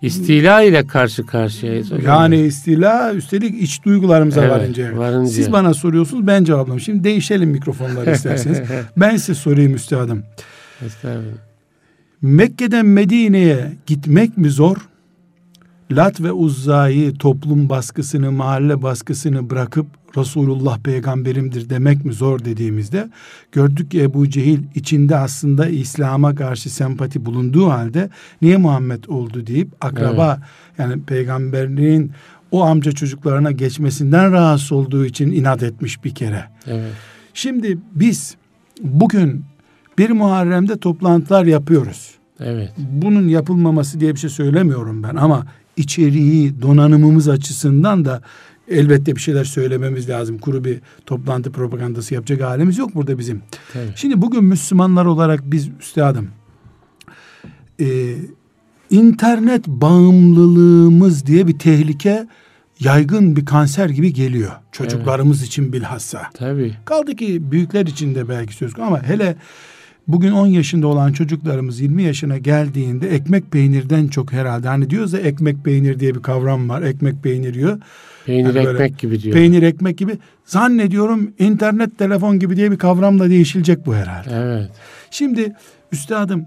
[0.02, 1.92] İstila ile karşı karşıyayız.
[1.92, 2.02] hocam.
[2.06, 4.98] Yani istila üstelik iç duygularımıza Evet, varınca.
[4.98, 5.32] varınca.
[5.32, 6.80] Siz bana soruyorsunuz ben cevaplıyorum.
[6.82, 8.62] Şimdi değişelim mikrofonları isterseniz.
[8.98, 10.24] ben size sorayım üstadım.
[10.86, 11.24] Estağfurullah.
[12.22, 14.78] Mekke'den Medine'ye gitmek mi zor?
[15.92, 19.86] Lat ve Uzza'yı toplum baskısını, mahalle baskısını bırakıp
[20.18, 23.10] Resulullah peygamberimdir demek mi zor dediğimizde
[23.52, 28.10] gördük ki Ebu Cehil içinde aslında İslam'a karşı sempati bulunduğu halde
[28.42, 30.42] niye Muhammed oldu deyip akraba
[30.78, 32.12] yani peygamberliğin
[32.52, 36.46] o amca çocuklarına geçmesinden rahatsız olduğu için inat etmiş bir kere.
[36.68, 36.92] Evet.
[37.34, 38.36] Şimdi biz
[38.82, 39.46] bugün
[39.98, 42.12] bir Muharrem'de toplantılar yapıyoruz.
[42.40, 42.72] Evet.
[42.78, 45.46] Bunun yapılmaması diye bir şey söylemiyorum ben ama
[45.78, 48.22] içeriği, donanımımız açısından da
[48.70, 50.38] elbette bir şeyler söylememiz lazım.
[50.38, 53.42] Kuru bir toplantı propagandası yapacak halimiz yok burada bizim.
[53.74, 53.84] Tabii.
[53.96, 56.30] Şimdi bugün Müslümanlar olarak biz üstadım
[57.80, 58.16] e,
[58.90, 62.28] internet bağımlılığımız diye bir tehlike
[62.80, 64.52] yaygın bir kanser gibi geliyor.
[64.72, 66.30] Çocuklarımız için bilhassa.
[66.34, 66.76] Tabii.
[66.86, 69.36] Kaldı ki büyükler için de belki söz konusu ama hele
[70.08, 75.20] bugün 10 yaşında olan çocuklarımız 20 yaşına geldiğinde ekmek peynirden çok herhalde hani diyoruz ya
[75.20, 76.82] ekmek peynir diye bir kavram var.
[76.82, 77.80] Ekmek peynir yiyor.
[78.26, 79.36] Peynir Yani ekmek gibi diyor.
[79.36, 84.30] Peynir ekmek gibi zannediyorum internet telefon gibi diye bir kavramla değişilecek bu herhalde.
[84.34, 84.72] Evet.
[85.12, 85.54] Şimdi
[85.92, 86.46] üstadım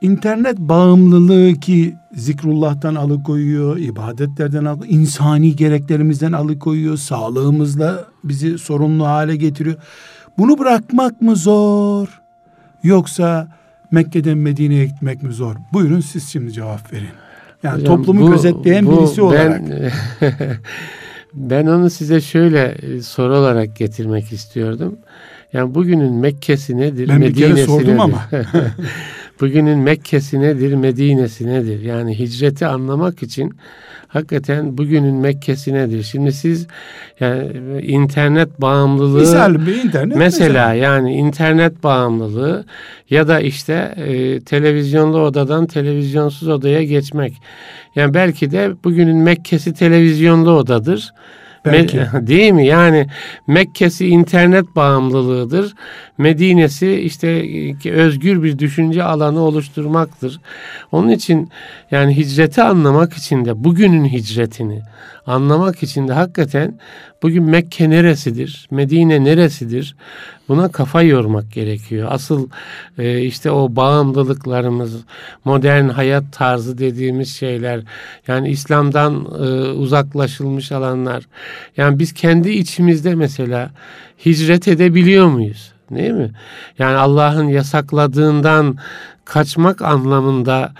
[0.00, 9.76] internet bağımlılığı ki zikrullah'tan alıkoyuyor, ibadetlerden alıkoyuyor, insani gereklerimizden alıkoyuyor, sağlığımızla bizi sorunlu hale getiriyor.
[10.38, 12.19] Bunu bırakmak mı zor?
[12.82, 13.48] Yoksa
[13.90, 15.56] Mekke'den Medine'ye gitmek mi zor?
[15.72, 17.08] Buyurun siz şimdi cevap verin.
[17.62, 19.62] Yani Hocam, toplumu bu- gözetleyen bu birisi olarak.
[19.62, 19.90] Ben,
[21.34, 24.98] ben onu size şöyle e, soru olarak getirmek istiyordum.
[25.52, 27.08] Yani bugünün Mekke'si nedir?
[27.08, 27.98] Ben bir kere Medine'si sordum nedir?
[27.98, 28.28] ama.
[29.40, 30.74] bugünün Mekke'si nedir?
[30.74, 31.80] Medine'si nedir?
[31.80, 33.54] Yani hicreti anlamak için
[34.12, 36.02] hakikaten bugünün Mekke'si nedir?
[36.02, 36.66] Şimdi siz
[37.20, 37.50] yani
[37.82, 40.16] internet bağımlılığı Misal bir internet.
[40.16, 42.64] Mesela yani internet bağımlılığı
[43.10, 47.34] ya da işte e, televizyonlu odadan televizyonsuz odaya geçmek.
[47.94, 51.12] Yani belki de bugünün Mekke'si televizyonlu odadır.
[51.64, 52.00] Belki.
[52.26, 52.66] Değil mi?
[52.66, 53.06] Yani
[53.46, 55.74] Mekke'si internet bağımlılığıdır.
[56.20, 57.28] Medine'si işte
[57.84, 60.40] e, özgür bir düşünce alanı oluşturmaktır.
[60.92, 61.50] Onun için
[61.90, 64.82] yani hicreti anlamak için de bugünün hicretini
[65.26, 66.78] anlamak için de hakikaten
[67.22, 69.96] bugün Mekke neresidir, Medine neresidir
[70.48, 72.08] buna kafa yormak gerekiyor.
[72.10, 72.48] Asıl
[72.98, 74.96] e, işte o bağımlılıklarımız,
[75.44, 77.80] modern hayat tarzı dediğimiz şeyler,
[78.28, 81.24] yani İslam'dan e, uzaklaşılmış alanlar.
[81.76, 83.70] Yani biz kendi içimizde mesela
[84.26, 85.72] hicret edebiliyor muyuz?
[85.90, 86.30] Değil mi?
[86.78, 88.76] Yani Allah'ın yasakladığından
[89.24, 90.72] kaçmak anlamında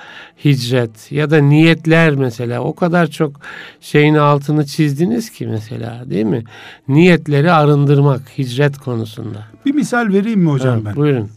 [0.45, 3.41] hicret ya da niyetler mesela o kadar çok
[3.81, 6.45] şeyin altını çizdiniz ki mesela değil mi?
[6.89, 9.45] Niyetleri arındırmak hicret konusunda.
[9.67, 10.97] Bir misal vereyim mi hocam Ha, ben?
[10.97, 11.31] Buyurun.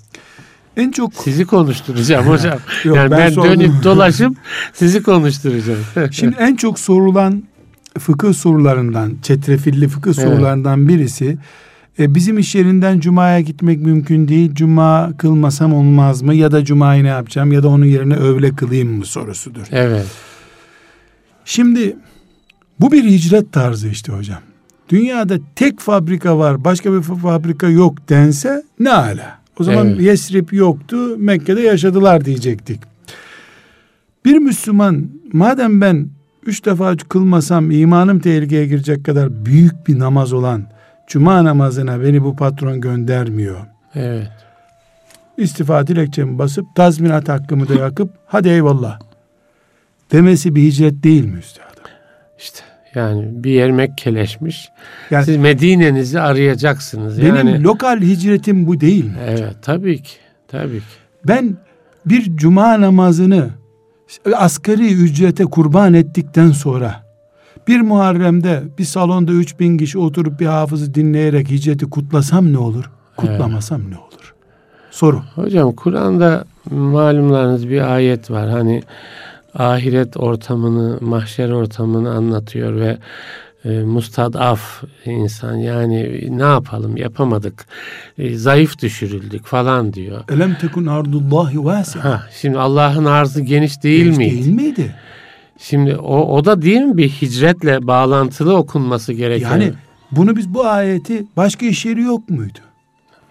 [0.77, 2.59] En çok Sizi konuşturacağım hocam.
[2.83, 3.51] Yok, yani ben ben, sordum.
[3.51, 4.37] dönüp dolaşıp
[4.73, 5.79] sizi konuşturacağım.
[6.11, 7.43] Şimdi en çok sorulan
[7.99, 11.37] fıkıh sorularından, çetrefilli fıkıh sorularından birisi
[11.99, 14.51] e, bizim iş yerinden cumaya gitmek mümkün değil.
[14.53, 16.35] Cuma kılmasam olmaz mı?
[16.35, 17.51] Ya da cumayı ne yapacağım?
[17.51, 19.67] Ya da onun yerine öğle kılayım mı sorusudur.
[19.71, 20.05] evet.
[21.45, 21.95] Şimdi
[22.79, 24.39] bu bir hicret tarzı işte hocam.
[24.89, 29.39] Dünyada tek fabrika var, başka bir fabrika yok dense ne ala.
[29.59, 30.01] O zaman Evet.
[30.01, 32.79] Yesrib yoktu, Mekke'de yaşadılar diyecektik.
[34.25, 36.07] Bir Müslüman madem ben
[36.45, 40.63] üç defa kılmasam imanım tehlikeye girecek kadar büyük bir namaz olan
[41.07, 43.59] cuma namazına beni bu patron göndermiyor.
[43.95, 44.31] Evet.
[45.37, 48.99] İstifa dilekçemi basıp tazminat hakkımı da yakıp hadi eyvallah
[50.11, 51.69] demesi bir hicret değil mi üstadım?
[52.39, 52.59] İşte
[52.95, 54.69] yani bir yer Mekkeleşmiş.
[55.11, 57.21] Yani Siz Medine'nizi arayacaksınız.
[57.21, 59.17] Benim yani lokal hicretim bu değil mi?
[59.27, 60.17] Evet tabii ki.
[60.47, 60.85] Tabii ki.
[61.27, 61.57] Ben
[62.05, 63.49] bir cuma namazını
[64.35, 67.03] asgari ücrete kurban ettikten sonra
[67.67, 72.89] bir Muharrem'de bir salonda 3000 kişi oturup bir hafızı dinleyerek hicreti kutlasam ne olur?
[73.17, 74.33] Kutlamasam ne olur?
[74.91, 75.21] Soru.
[75.35, 78.49] Hocam Kur'an'da malumlarınız bir ayet var.
[78.49, 78.83] Hani
[79.53, 82.97] ahiret ortamını, mahşer ortamını anlatıyor ve
[83.65, 87.65] e, mustadaf insan yani ne yapalım yapamadık,
[88.17, 90.21] e, zayıf düşürüldük falan diyor.
[90.31, 92.03] Elem tekun ardullahi vasi'a.
[92.03, 94.35] Ha, şimdi Allah'ın arzı geniş değil Geniş miydi?
[94.35, 94.95] Değil miydi?
[95.63, 99.51] Şimdi o, o da değil mi bir hicretle bağlantılı okunması gerekiyor?
[99.51, 99.73] Yani
[100.11, 102.59] bunu biz bu ayeti başka iş yeri yok muydu?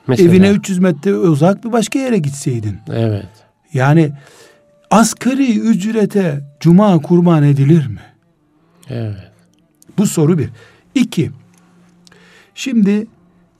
[0.06, 0.28] Mesela.
[0.28, 2.78] Evine 300 metre uzak bir başka yere gitseydin.
[2.92, 3.26] Evet.
[3.72, 4.12] Yani
[4.90, 8.00] asgari ücrete cuma kurban edilir mi?
[8.90, 9.32] Evet.
[9.98, 10.48] Bu soru bir.
[10.94, 11.30] İki,
[12.54, 13.06] şimdi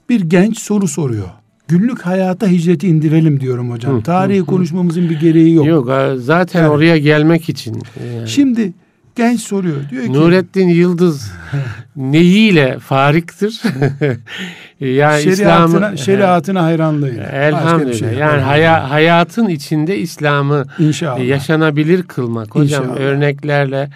[0.09, 1.29] bir genç soru soruyor.
[1.67, 3.97] Günlük hayata hicreti indirelim diyorum hocam.
[3.99, 5.67] Hı, Tarihi hı, konuşmamızın bir gereği yok.
[5.67, 7.81] Yok, zaten Yani- oraya gelmek için.
[8.15, 8.27] yani.
[8.29, 8.73] Şimdi
[9.15, 9.75] genç soruyor.
[9.91, 11.31] Diyor ki Nurettin Yıldız
[11.95, 13.61] neyiyle fariktir?
[14.79, 17.23] yani şeriatına, İslam'ı şeriatına hayranlığıyla.
[17.23, 17.93] Elhamdülillah.
[17.99, 21.25] şey yani haya, hayatın içinde İslam'ı İnşallah.
[21.27, 22.55] yaşanabilir kılmak.
[22.55, 22.99] Hocam İnşallah.
[22.99, 23.89] örneklerle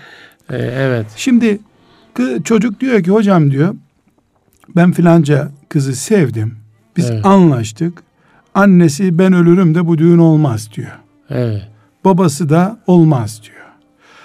[0.49, 1.06] e, evet.
[1.15, 1.60] Şimdi
[2.15, 3.75] kı- çocuk diyor ki hocam diyor
[4.75, 6.56] ben filanca kızı sevdim.
[6.97, 7.25] Biz Evet.
[7.25, 8.03] anlaştık.
[8.55, 10.91] Annesi ben ölürüm de bu düğün olmaz diyor.
[11.29, 11.67] Evet.
[12.05, 13.57] Babası da olmaz diyor.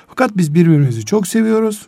[0.09, 1.87] Fakat biz birbirimizi çok seviyoruz.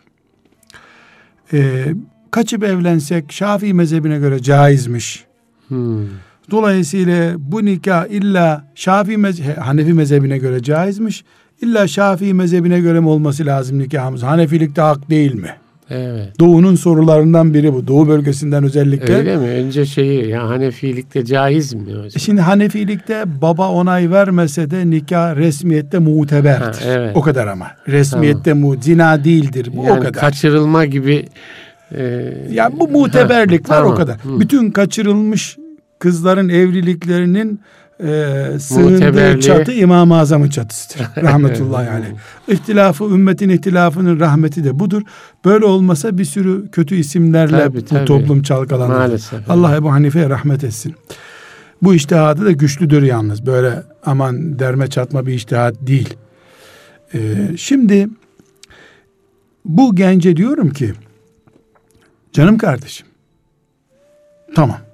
[1.53, 1.85] Ee,
[2.31, 5.25] kaçıp evlensek Şafii mezhebine göre caizmiş.
[5.67, 6.05] Hmm.
[6.51, 11.23] Dolayısıyla bu nikah illa Şafii mezhe- Hanefi mezhebine göre caizmiş.
[11.61, 14.23] İlla Şafii mezhebine göre mi olması lazım nikahımız?
[14.23, 15.49] Hanefilikte hak değil mi?
[15.89, 16.39] Evet.
[16.39, 17.87] Doğu'nun sorularından biri bu.
[17.87, 19.15] Doğu bölgesinden özellikle.
[19.15, 19.47] Öyle mi?
[19.47, 22.05] Önce şeyi ya Hanefilikte caiz mi hocam?
[22.15, 26.63] E Şimdi Hanefilikte baba onay vermese de nikah resmiyette muteberdir.
[26.65, 27.11] Ha, evet.
[27.15, 27.67] O kadar ama.
[27.87, 29.69] Resmiyette mu zina değildir.
[29.75, 30.13] Bu o yani kadar.
[30.21, 31.25] kaçırılma gibi
[31.97, 32.03] e,
[32.51, 33.97] ya bu muteberlik Ha, var o tamam.
[33.97, 34.15] kadar.
[34.15, 34.39] Hı.
[34.39, 35.57] Bütün kaçırılmış
[35.99, 37.59] kızların evliliklerinin
[37.99, 41.07] e, sığındığı çatı İmam-ı Azam'ın çatısıdır.
[41.23, 42.13] Rahmetullahi aleyh.
[42.47, 45.01] İhtilafı, ümmetin ihtilafının rahmeti de budur.
[45.45, 48.05] Böyle olmasa bir sürü kötü isimlerle Tabii, bu tabii.
[48.05, 48.95] toplum çalkalanır.
[48.95, 49.49] Maalesef.
[49.49, 50.95] Allah Ebu Hanife'ye rahmet etsin.
[51.81, 53.45] Bu iştihadı da güçlüdür yalnız.
[53.45, 56.13] Böyle aman derme çatma bir iştihat değil.
[57.13, 58.09] Ee, şimdi
[59.65, 60.93] bu gence diyorum ki
[62.33, 63.07] canım kardeşim
[64.55, 64.84] tamam.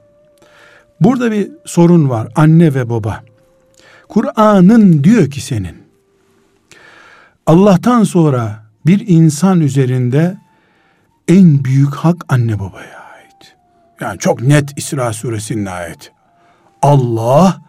[1.02, 3.24] Burada bir sorun var anne ve baba.
[4.10, 5.76] Kur'an'ın diyor ki senin
[7.46, 10.38] Allah'tan sonra bir insan üzerinde
[11.28, 13.56] en büyük hak anne babaya ait.
[14.02, 16.10] Yani çok net İsra suresinin ayeti.
[16.82, 17.62] Allah,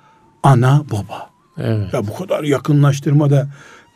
[0.42, 1.30] ana, baba.
[1.58, 1.94] Evet.
[1.94, 3.48] Ya bu kadar yakınlaştırmada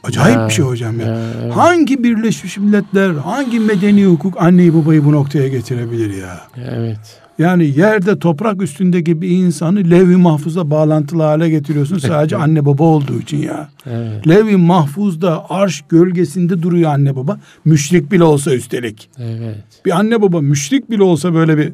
[0.04, 1.06] acayip Ya, bir şey hocam ya.
[1.06, 1.56] ya, evet.
[1.56, 6.40] Hangi Birleşmiş Milletler, hangi medeni hukuk anneyi babayı bu noktaya getirebilir ya?
[6.56, 7.22] Evet.
[7.38, 13.20] Yani yerde toprak üstündeki bir insanı levh-i mahfuza bağlantılı hale getiriyorsun sadece anne baba olduğu
[13.20, 13.68] için ya.
[13.86, 14.28] Evet.
[14.28, 17.40] Levh-i mahfuzda arş gölgesinde duruyor anne baba.
[17.64, 19.10] Müşrik bile olsa üstelik.
[19.18, 19.64] Evet.
[19.86, 21.72] Bir anne baba müşrik bile olsa böyle bir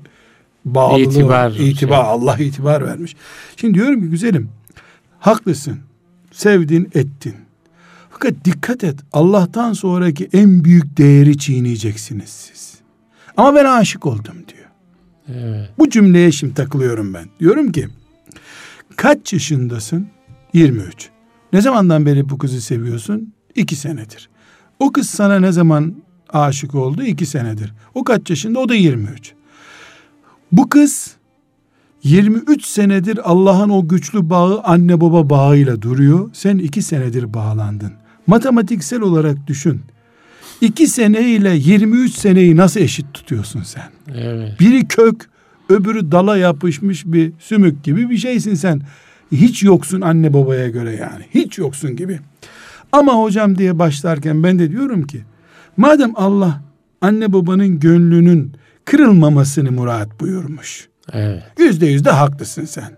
[0.65, 2.11] bağlılığı, İtibar, itibar, şey.
[2.13, 3.17] Allah itibar vermiş.
[3.57, 4.49] Şimdi diyorum ki güzelim,
[5.19, 5.79] haklısın,
[6.33, 7.35] sevdin, ettin.
[8.11, 12.75] Fakat dikkat et, Allah'tan sonraki en büyük değeri çiğneyeceksiniz siz.
[13.37, 14.62] Ama ben aşık oldum diyor.
[15.29, 15.71] Evet.
[15.79, 17.25] Bu cümleye şimdi takılıyorum ben.
[17.41, 17.89] Diyorum ki,
[18.97, 20.09] kaç yaşındasın?
[20.53, 21.11] 23.
[21.53, 23.33] Ne zamandan beri bu kızı seviyorsun?
[23.55, 24.29] 2 senedir.
[24.79, 25.95] O kız sana ne zaman
[26.29, 27.03] aşık oldu?
[27.03, 27.73] 2 senedir.
[27.95, 28.59] O kaç yaşında?
[28.59, 29.33] O da 23.
[30.53, 31.17] Bu kız
[32.03, 36.31] 23 senedir Allah'ın o güçlü bağı anne baba bağıyla duruyor.
[36.33, 37.93] Sen 2 senedir bağlandın.
[38.27, 39.81] Matematiksel olarak düşün.
[40.63, 43.91] 2 sene ile 23 seneyi nasıl eşit tutuyorsun sen?
[44.15, 44.61] Evet.
[44.61, 45.31] Biri kök,
[45.69, 48.83] öbürü dala yapışmış bir sümük gibi bir şeysin sen.
[49.33, 51.25] Hiç yoksun anne babaya göre yani.
[51.35, 52.21] Hiç yoksun gibi.
[52.93, 55.23] Ama hocam diye başlarken ben de diyorum ki
[55.77, 56.63] madem Allah
[57.01, 58.53] anne babanın gönlünün
[58.85, 60.89] kırılmamasını murat buyurmuş.
[61.13, 61.43] Evet.
[61.59, 62.91] Yüzde yüzde haklısın sen.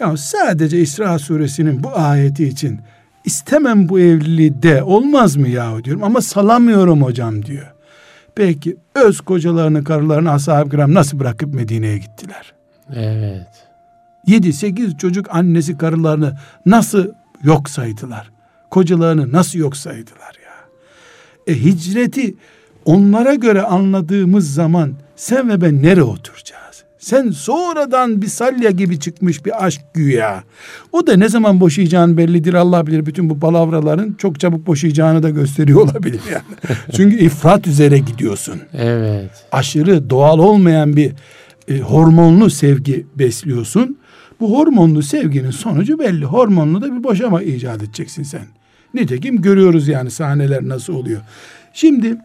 [0.00, 2.80] Ya sadece İsra suresinin bu ayeti için
[3.24, 7.72] istemem bu evliliği de olmaz mı yahu diyorum ama salamıyorum hocam diyor.
[8.34, 12.54] Peki öz kocalarını karılarını ashab-ı kiram nasıl bırakıp Medine'ye gittiler?
[12.94, 13.48] Evet.
[14.26, 17.08] 7-8 çocuk annesi karılarını nasıl
[17.42, 18.30] yok saydılar?
[18.70, 20.54] Kocalarını nasıl yok saydılar ya?
[21.46, 22.34] E hicreti
[22.84, 26.71] onlara göre anladığımız zaman sen ve ben nereye oturacağız?
[27.02, 30.44] Sen sonradan bir salya gibi çıkmış bir aşk güya.
[30.92, 33.06] O da ne zaman boşayacağın bellidir Allah bilir.
[33.06, 36.76] Bütün bu palavraların çok çabuk boşayacağını da gösteriyor olabilir yani.
[36.96, 39.30] Çünkü ifrat üzere gidiyorsun Evet.
[39.52, 41.12] aşırı doğal olmayan bir
[41.68, 43.98] e, hormonlu sevgi besliyorsun.
[44.40, 46.24] Bu hormonlu sevginin sonucu belli.
[46.24, 48.46] Hormonlu da bir boşama icat edeceksin sen.
[48.94, 51.20] Nitekim görüyoruz yani sahneler nasıl oluyor.
[51.72, 52.16] Şimdi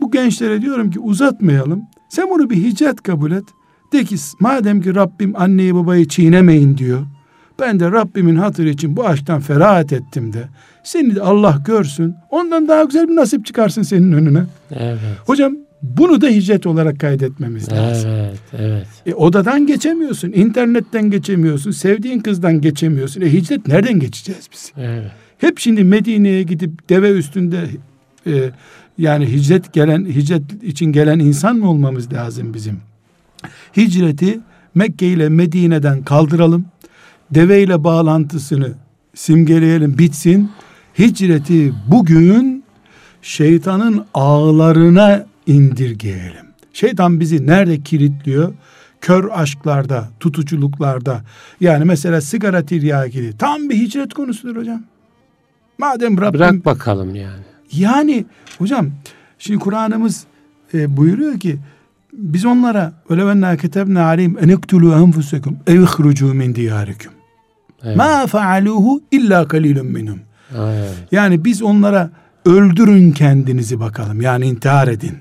[0.00, 1.82] bu gençlere diyorum ki uzatmayalım.
[2.08, 3.44] Sen bunu bir hicret kabul et.
[3.92, 7.06] De ki madem ki Rabbim anneyi babayı çiğnemeyin diyor.
[7.60, 10.48] Ben de Rabbimin hatırı için bu aşktan ferahat ettim de.
[10.84, 12.14] Seni de Allah görsün.
[12.30, 14.42] Ondan daha güzel bir nasip çıkarsın senin önüne.
[14.70, 14.98] Evet.
[15.26, 18.10] Hocam Bunu da hicret olarak kaydetmemiz lazım.
[18.10, 18.86] Evet, evet.
[19.06, 23.20] E, odadan geçemiyorsun, internetten geçemiyorsun, sevdiğin kızdan geçemiyorsun.
[23.20, 24.72] E, hicret nereden geçeceğiz biz?
[24.76, 25.10] Evet.
[25.38, 27.64] Hep şimdi Medine'ye gidip deve üstünde
[28.26, 28.50] e,
[28.98, 32.91] yani hicret gelen hicret için gelen insan mı olmamız lazım bizim?
[33.76, 34.40] Hicreti
[34.74, 36.64] Mekke ile Medine'den kaldıralım.
[37.30, 38.72] Deve ile bağlantısını
[39.14, 40.50] simgeleyelim, bitsin.
[40.98, 42.64] Hicreti bugün
[43.22, 46.46] şeytanın ağlarına indirgeyelim.
[46.72, 48.52] Şeytan bizi nerede kilitliyor?
[49.00, 51.22] Kör aşklarda, tutuculuklarda.
[51.60, 54.82] Yani mesela sigara tiryakili tam bir hicret konusudur hocam.
[55.78, 56.40] Madem Rabbim...
[56.40, 57.42] Bırak bakalım yani.
[57.72, 58.24] Yani
[58.58, 58.90] hocam
[59.38, 60.24] şimdi Kur'an'ımız
[60.74, 61.58] e, buyuruyor ki
[62.12, 67.12] biz onlara öyle venna ketebne aleyhim en iktulu enfusekum ev ihrucu min diyarikum.
[67.96, 70.20] Ma faaluhu illa kalilun minhum.
[71.12, 72.10] Yani biz onlara
[72.44, 74.20] öldürün kendinizi bakalım.
[74.20, 75.16] Yani intihar edin.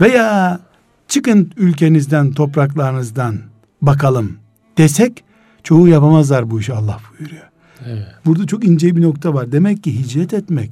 [0.00, 0.60] Veya
[1.08, 3.38] çıkın ülkenizden, topraklarınızdan
[3.82, 4.38] bakalım
[4.78, 5.24] desek
[5.62, 7.42] çoğu yapamazlar bu işi Allah buyuruyor.
[7.86, 8.06] Evet.
[8.26, 9.52] Burada çok ince bir nokta var.
[9.52, 10.70] Demek ki hicret etmek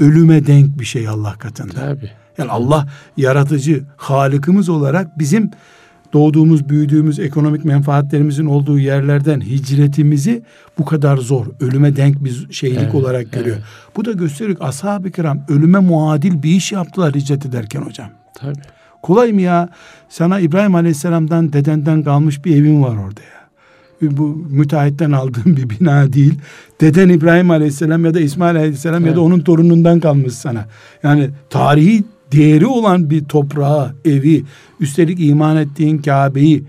[0.00, 1.74] ölüme denk bir şey Allah katında.
[1.74, 2.10] Tabii.
[2.38, 5.50] Yani Allah yaratıcı, halikimiz olarak bizim
[6.12, 10.42] doğduğumuz, büyüdüğümüz, ekonomik menfaatlerimizin olduğu yerlerden hicretimizi
[10.78, 13.56] bu kadar zor, ölüme denk bir şeylik Evet, olarak görüyor.
[13.56, 13.66] evet.
[13.96, 18.08] Bu da gösteriyor ki ashab-ı kiram ölüme muadil bir iş yaptılar hicret ederken hocam.
[18.34, 18.58] Tabii.
[19.02, 19.68] Kolay mı ya?
[20.08, 23.42] Sana İbrahim Aleyhisselam'dan dedenden kalmış bir evin var orada ya.
[24.16, 26.34] Bu müteahhitten aldığın bir bina değil.
[26.80, 29.16] Deden İbrahim Aleyhisselam ya da İsmail Aleyhisselam ya Evet.
[29.16, 30.64] da onun torunundan kalmış sana.
[31.02, 34.44] Yani tarihi değeri olan bir toprağı, evi,
[34.80, 36.64] üstelik iman ettiğin Kabe'yi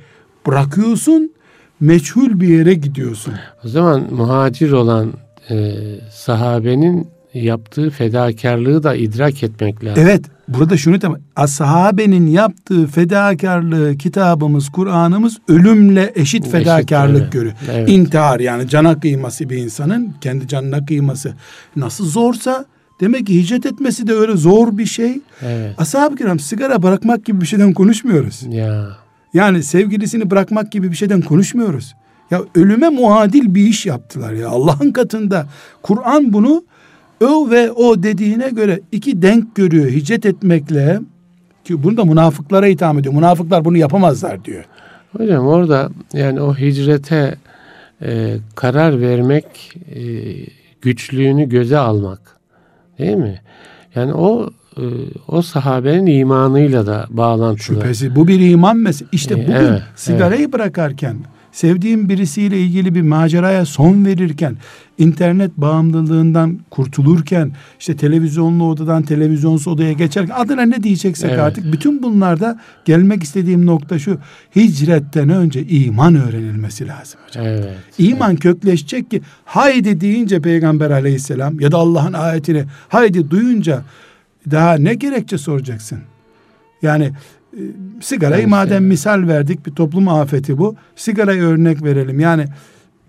[0.47, 1.31] bırakıyorsun,
[1.79, 3.33] meçhul bir yere gidiyorsun.
[3.65, 5.13] O zaman muhacir olan
[5.49, 5.75] e,
[6.11, 10.03] sahabenin yaptığı fedakarlığı da idrak etmek lazım.
[10.03, 11.19] Evet, burada şunu tamam.
[11.35, 17.31] Ashabenin yaptığı fedakarlığı kitabımız, Kur'an'ımız ölümle eşit fedakarlık evet.
[17.31, 17.53] görüyor.
[17.71, 17.89] Evet.
[17.89, 21.33] İntihar yani cana kıyması bir insanın kendi canına kıyması
[21.75, 22.65] nasıl zorsa
[23.03, 25.19] demek ki hicret etmesi de öyle zor bir şey.
[25.41, 25.75] Evet.
[25.77, 28.43] Ashab-ı kiram sigara bırakmak gibi bir şeyden konuşmuyoruz.
[28.49, 28.87] Ya.
[29.33, 31.95] Yani sevgilisini bırakmak gibi bir şeyden konuşmuyoruz.
[32.31, 34.49] Ya ölüme muadil bir iş yaptılar ya.
[34.49, 35.47] Allah'ın katında
[35.81, 36.63] Kur'an bunu
[37.21, 39.89] o ve o dediğine göre iki denk görüyor.
[39.89, 40.99] Hicret etmekle
[41.63, 43.13] ki bunu da münafıklara itham ediyor.
[43.13, 44.65] Münafıklar bunu yapamazlar diyor.
[45.17, 47.35] Hocam orada yani o hicrete
[48.01, 49.45] e, karar vermek
[49.95, 50.01] e,
[50.81, 52.19] güçlüğünü göze almak
[52.99, 53.41] değil mi?
[53.95, 54.83] Yani o e,
[55.27, 57.75] o sahabenin imanıyla da bağlantılı.
[57.81, 59.15] Şüphesiz bu bir iman meselesi.
[59.15, 61.17] İşte E, bugün evet, sigarayı bırakarken
[61.53, 64.57] sevdiğim birisiyle ilgili bir maceraya son verirken
[64.97, 71.39] internet bağımlılığından kurtulurken işte televizyonlu odadan televizyonsuz odaya geçerken adına ne diyeceksek Evet.
[71.39, 74.17] artık bütün bunlarda gelmek istediğim nokta şu
[74.55, 77.45] hicretten önce iman öğrenilmesi lazım hocam.
[77.45, 77.77] Evet.
[77.97, 83.81] İman kökleşecek ki haydi deyince Peygamber aleyhisselam ya da Allah'ın ayetini haydi duyunca
[84.51, 85.99] daha ne gerekçe soracaksın?
[86.81, 87.11] Yani
[87.53, 87.61] e,
[88.01, 88.89] sigarayı Evet, madem evet.
[88.89, 90.75] misal verdik bir toplum afeti bu.
[90.95, 92.19] Sigarayı örnek verelim.
[92.19, 92.45] Yani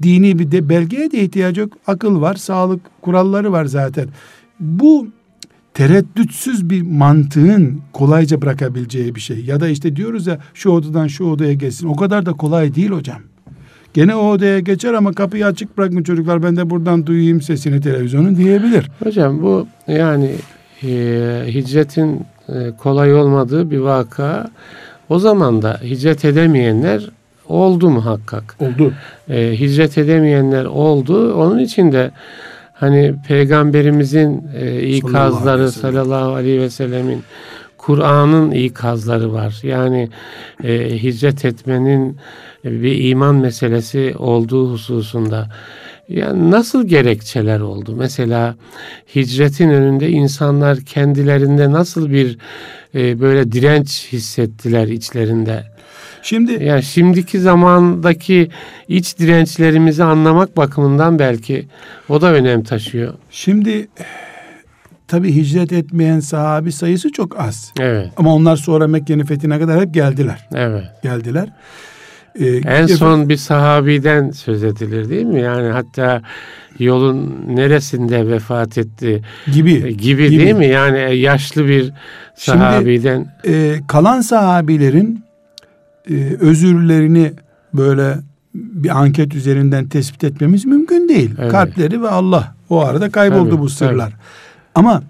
[0.03, 1.73] dini bir de belgeye de ihtiyacı yok.
[1.87, 4.09] Akıl var, sağlık kuralları var zaten.
[4.61, 5.09] Bu
[5.75, 9.45] tereddütsüz bir mantığın kolayca bırakabileceği bir şey.
[9.45, 11.89] Ya da işte diyoruz ya şu odadan şu odaya geçsin.
[11.89, 13.19] O kadar da kolay değil hocam.
[13.95, 18.37] Gene o odaya geçer ama kapıyı açık bırakın çocuklar ben de buradan duyayım sesini televizyonun
[18.37, 18.91] diyebilir.
[19.05, 20.31] Hocam bu yani
[20.83, 20.89] e,
[21.47, 22.21] hicretin
[22.79, 24.51] kolay olmadığı bir vaka.
[25.09, 27.11] O zaman da hicret edemeyenler
[27.49, 28.57] oldu muhakkak.
[28.61, 28.93] Oldu.
[29.29, 31.35] E, hicret edemeyenler oldu.
[31.35, 32.11] Onun için de
[32.75, 37.23] hani peygamberimizin e, ikazları sallallahu aleyhi ve sellemin
[37.79, 39.61] Kur'an'ın ikazları var.
[39.63, 40.09] Yani
[40.65, 42.17] e, hicret etmenin
[42.65, 45.49] e, bir iman meselesi olduğu hususunda.
[46.09, 47.97] Yani nasıl gerekçeler oldu?
[47.97, 48.55] Mesela
[49.15, 52.39] hicretin önünde insanlar kendilerinde nasıl bir
[52.95, 55.65] e, böyle direnç hissettiler içlerinde?
[56.23, 58.49] Şimdi Yani şimdiki zamandaki
[58.89, 61.67] iç dirençlerimizi anlamak bakımından belki
[62.09, 63.15] o da önem taşıyor.
[63.31, 63.89] şimdi
[65.09, 67.73] tabi hicret etmeyen sahabi sayısı çok az.
[67.81, 70.49] Evet, Ama onlar sonra Mekke'nin fethine kadar hep geldiler.
[70.55, 70.85] evet.
[71.03, 71.49] Geldiler.
[72.41, 75.41] Ee, En son bir sahabiden söz edilir değil mi?
[75.41, 76.23] Yani hatta
[76.79, 79.23] yolun neresinde vefat etti
[79.53, 80.39] gibi e, gibi, Gibi.
[80.45, 80.67] değil mi?
[80.67, 85.25] Yani e, yaşlı bir Şimdi- sahabiden e, kalan sahabilerin
[86.11, 87.33] e, özürlerini
[87.75, 88.15] böyle
[88.55, 91.31] bir anket üzerinden tespit etmemiz mümkün değil.
[91.39, 91.53] Evet.
[91.53, 94.13] Kalpleri ve Allah o arada kayboldu Tabii, bu sırlar.
[94.75, 95.03] Ama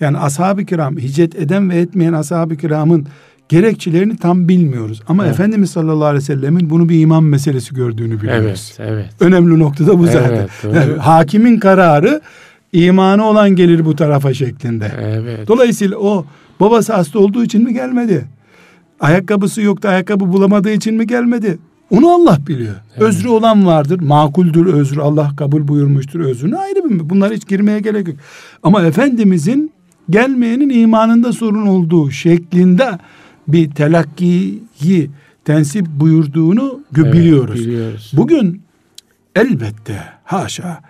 [0.00, 3.06] Yani ashab-ı kiram, hicret eden ve etmeyen ashab-ı kiramın
[3.48, 5.02] gerekçelerini tam bilmiyoruz.
[5.08, 5.34] Ama evet.
[5.34, 8.74] Efendimiz sallallahu aleyhi ve sellemin bunu bir iman meselesi gördüğünü biliyoruz.
[8.78, 9.10] Evet, evet.
[9.20, 10.48] Önemli nokta da bu zaten.
[10.64, 12.20] Evet, yani hakimin kararı
[12.72, 14.92] imanı olan gelir bu tarafa şeklinde.
[15.00, 15.48] Evet.
[15.48, 16.24] Dolayısıyla o
[16.60, 18.24] babası hasta olduğu için mi gelmedi?
[19.00, 21.58] Ayakkabısı yoktu, ayakkabı bulamadığı için mi gelmedi?
[21.90, 22.74] Onu Allah biliyor.
[22.92, 23.02] Evet.
[23.02, 24.00] Özrü olan vardır.
[24.00, 25.00] Makuldür özrü.
[25.00, 26.56] Allah kabul buyurmuştur özrünü.
[26.56, 28.16] Ayrı bir Bunlar hiç girmeye gerek yok.
[28.62, 29.72] Ama Efendimizin
[30.10, 32.98] gelmeyenin imanında sorun olduğu şeklinde
[33.48, 35.10] bir telakkiyi
[35.44, 37.60] tensip buyurduğunu evet, biliyoruz.
[37.60, 38.12] biliyoruz.
[38.16, 38.62] Bugün
[39.34, 40.82] elbette haşa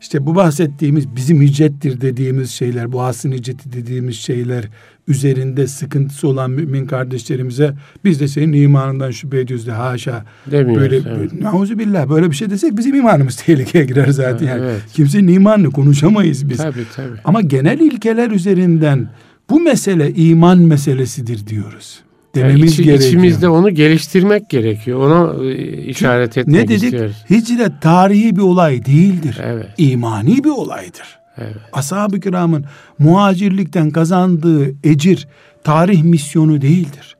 [0.00, 4.64] işte bu bahsettiğimiz bizim hicrettir dediğimiz şeyler, bu asrın hicreti dediğimiz şeyler
[5.08, 7.74] üzerinde sıkıntısı olan mümin kardeşlerimize
[8.04, 10.24] biz de senin imanından şüphe ediyoruz de haşa.
[10.50, 10.82] Demiyoruz.
[10.82, 11.78] Böyle, evet.
[11.78, 14.46] billah böyle bir şey desek bizim imanımız tehlikeye girer zaten.
[14.46, 14.62] Yani.
[14.62, 14.80] Evet.
[14.92, 16.56] Kimsenin imanını konuşamayız biz.
[16.56, 17.18] Tabii, tabii.
[17.24, 19.08] Ama genel ilkeler üzerinden
[19.50, 22.00] bu mesele iman meselesidir diyoruz
[22.34, 23.08] dememiz yani içi, gerekiyor.
[23.08, 25.00] İçimizde onu geliştirmek gerekiyor.
[25.00, 26.82] Ona e, işaret etmek ne dedik?
[26.82, 27.16] istiyoruz.
[27.30, 29.38] Hicret tarihi bir olay değildir.
[29.42, 29.66] Evet.
[29.78, 31.18] İmani bir olaydır.
[31.38, 31.56] Evet.
[31.72, 32.64] Ashab-ı kiramın
[32.98, 35.28] muhacirlikten kazandığı ecir
[35.64, 37.16] tarih misyonu değildir.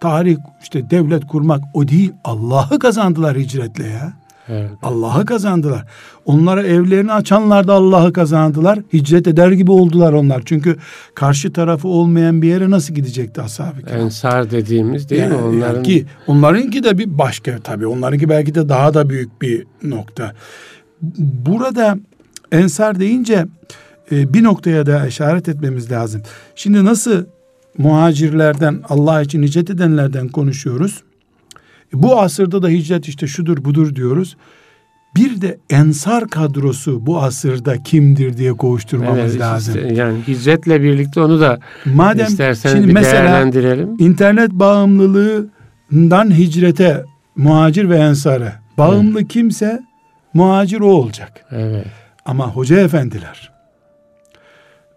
[0.00, 2.12] Tarih işte devlet kurmak o değil.
[2.24, 4.12] Allah'ı kazandılar hicretle ya.
[4.50, 4.70] Evet.
[4.82, 5.86] Allah'ı kazandılar.
[6.24, 8.78] Onlara evlerini açanlar da Allah'ı kazandılar.
[8.92, 10.42] Hicret eder gibi oldular onlar.
[10.44, 10.76] Çünkü
[11.14, 14.00] karşı tarafı olmayan bir yere nasıl gidecekti ashab-ı kiram?
[14.00, 15.42] Ensar dediğimiz değil yani, mi?
[15.42, 15.82] Onların...
[15.82, 17.86] Ki, onlarınki de bir başka tabii.
[17.86, 20.32] Onlarınki belki de daha da büyük bir nokta.
[21.46, 21.98] Burada
[22.52, 23.46] ensar deyince
[24.12, 26.22] e, bir noktaya da işaret etmemiz lazım.
[26.54, 27.24] Şimdi nasıl
[27.78, 31.02] muhacirlerden Allah için hicret edenlerden konuşuyoruz.
[31.92, 34.36] Bu asırda da hicret işte şudur budur diyoruz.
[35.16, 39.74] Bir de ensar kadrosu bu asırda kimdir diye koğuşturmamız evet, lazım.
[39.74, 43.96] Işte, yani hicretle birlikte onu da Madem, isterseniz şimdi bir mesela, değerlendirelim.
[43.98, 47.04] İnternet bağımlılığından hicrete,
[47.36, 49.28] muhacir ve ensara bağımlı evet.
[49.28, 49.80] kimse
[50.34, 51.44] muhacir o olacak.
[51.50, 51.86] Evet.
[52.24, 53.52] Ama hoca efendiler,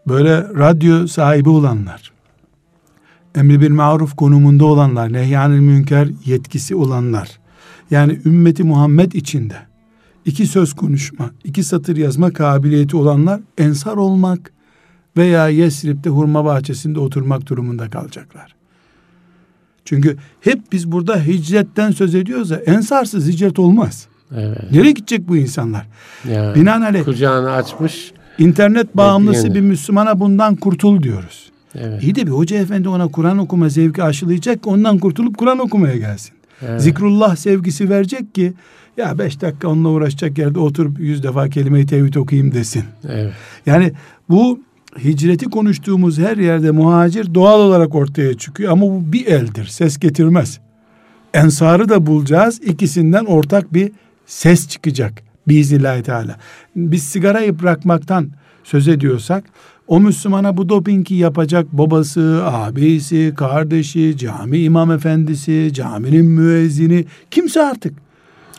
[0.07, 2.12] böyle radyo sahibi olanlar,
[3.35, 7.39] emri bir maruf konumunda olanlar, nehyanil münker yetkisi olanlar,
[7.91, 9.55] yani ümmeti Muhammed içinde
[10.25, 14.51] iki söz konuşma, iki satır yazma kabiliyeti olanlar ensar olmak
[15.17, 18.55] veya Yesrib'de hurma bahçesinde oturmak durumunda kalacaklar.
[19.85, 24.07] Çünkü hep biz burada hicretten söz ediyoruz ya ensarsız hicret olmaz.
[24.35, 24.71] Evet.
[24.71, 25.87] Nereye gidecek bu insanlar?
[26.29, 28.11] Ya, Binaenaleyh kucağını açmış.
[28.37, 31.51] İnternet bağımlısı bir Müslümana bundan kurtul diyoruz.
[31.75, 32.03] Evet.
[32.03, 35.97] İyi de bir hoca efendi ona Kur'an okuma zevki aşılayacak ki ondan kurtulup Kur'an okumaya
[35.97, 36.33] gelsin.
[36.61, 36.81] Evet.
[36.81, 38.53] Zikrullah sevgisi verecek ki
[38.97, 42.83] ya beş dakika onunla uğraşacak yerde oturup yüz defa kelime-i tevhid okuyayım desin.
[43.09, 43.33] Evet.
[43.65, 43.91] Yani
[44.29, 44.59] bu
[45.03, 49.65] hicreti konuştuğumuz her yerde muhacir doğal olarak ortaya çıkıyor ama bu bir eldir.
[49.65, 50.59] Ses getirmez.
[51.33, 52.61] Ensarı da bulacağız.
[52.63, 53.91] ikisinden ortak bir
[54.25, 55.13] ses çıkacak.
[55.47, 56.37] Biiznillahü teala.
[56.75, 58.29] Biz sigarayı bırakmaktan
[58.63, 59.43] söz ediyorsak
[59.87, 67.93] o Müslümana bu dopingi yapacak babası, abisi, kardeşi, cami imam efendisi, caminin müezzini kimse artık.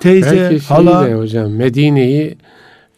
[0.01, 1.07] Teyze, Belki hala.
[1.07, 2.37] De hocam Medine'yi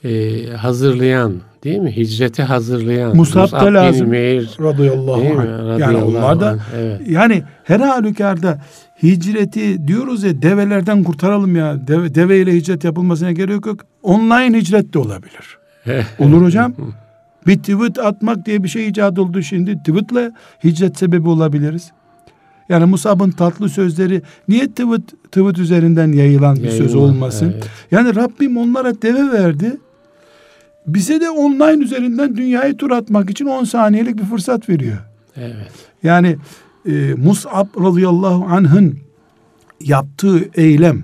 [0.05, 1.97] e, hazırlayan değil mi?
[1.97, 3.17] Hicreti hazırlayan.
[3.17, 4.09] Musab da lazım.
[4.09, 5.81] Meir, radıyallahu anh.
[5.81, 7.01] Yani onlar da evet.
[7.09, 8.61] yani her halükarda
[9.03, 11.89] hicreti diyoruz ya develerden kurtaralım ya.
[11.89, 13.81] Deve, deveyle hicret yapılmasına gerek yok.
[14.03, 15.59] Online hicret de olabilir.
[16.19, 16.75] Olur hocam.
[17.47, 19.79] Bir tweet atmak diye bir şey icat oldu şimdi.
[19.79, 20.33] Tweetle
[20.65, 21.93] hicret sebebi olabiliriz.
[22.69, 27.53] Yani Musab'ın tatlı sözleri niye tweet, tweet üzerinden yayılan bir Yayılan, söz olmasın?
[27.55, 27.69] Evet.
[27.91, 29.77] Yani Rabbim onlara deve verdi.
[30.87, 34.99] Bize de online üzerinden dünyayı tur atmak için 10 saniyelik bir fırsat veriyor.
[35.37, 35.73] Evet.
[36.03, 36.37] Yani
[36.89, 38.99] e, Mus'ab radıyallahu anh'ın
[39.81, 41.03] yaptığı eylem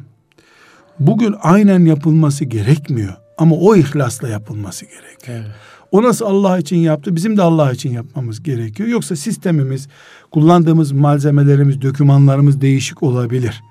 [1.00, 3.14] bugün aynen yapılması gerekmiyor.
[3.38, 5.38] Ama o ihlasla yapılması gerekiyor.
[5.38, 5.46] Evet.
[5.92, 7.16] O nasıl Allah için yaptı?
[7.16, 8.88] Bizim de Allah için yapmamız gerekiyor.
[8.88, 9.88] Yoksa sistemimiz,
[10.30, 13.62] kullandığımız malzemelerimiz, dokümanlarımız değişik olabilir.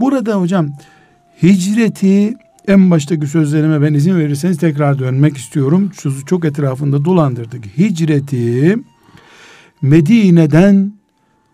[0.00, 0.68] Burada hocam
[1.42, 2.34] hicreti
[2.68, 5.90] en baştaki sözlerime ben izin verirseniz tekrar dönmek istiyorum.
[6.00, 7.64] Şu çok etrafında dolandırdık.
[7.78, 8.76] Hicreti
[9.82, 10.92] Medine'den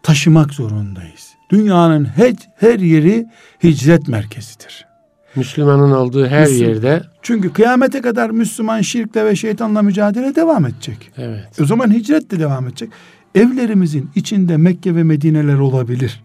[0.02, 1.30] taşımak zorundayız.
[1.50, 3.26] Dünyanın her, her yeri
[3.62, 4.89] hicret merkezidir.
[5.36, 6.68] Müslümanın olduğu her Müslüman.
[6.68, 7.02] yerde.
[7.22, 11.10] Çünkü kıyamete kadar Müslüman şirkle ve şeytanla mücadele devam edecek.
[11.18, 11.60] Evet.
[11.60, 12.90] O zaman hicret de devam edecek.
[13.34, 16.22] Evlerimizin içinde Mekke ve Medineler olabilir.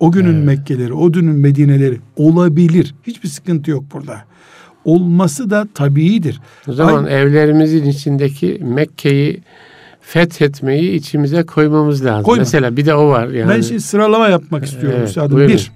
[0.00, 0.44] O günün evet.
[0.44, 2.94] Mekkeleri, o günün Medineleri olabilir.
[3.06, 4.24] Hiçbir sıkıntı yok burada.
[4.84, 6.40] Olması da tabiidir.
[6.68, 9.42] O zaman Ay, evlerimizin içindeki Mekke'yi
[10.00, 12.22] fethetmeyi içimize koymamız lazım.
[12.22, 12.40] Koyma.
[12.40, 13.28] Mesela bir de o var.
[13.28, 13.50] Yani.
[13.50, 15.48] Ben şimdi sıralama yapmak istiyorum Evet.
[15.48, 15.72] Bir,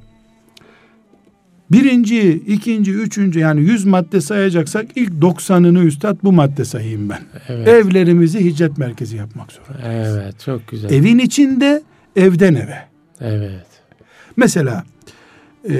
[1.73, 7.21] birinci, ikinci, üçüncü yani yüz madde sayacaksak ilk 90'ını üstad bu madde sayayım ben.
[7.49, 7.69] Evet.
[7.69, 10.17] Evlerimizi hicret merkezi yapmak zorundayız.
[10.17, 10.91] Evet çok güzel.
[10.91, 11.83] Evin içinde
[12.17, 12.79] evden eve.
[13.21, 13.67] Evet.
[14.37, 14.85] Mesela
[15.69, 15.75] e,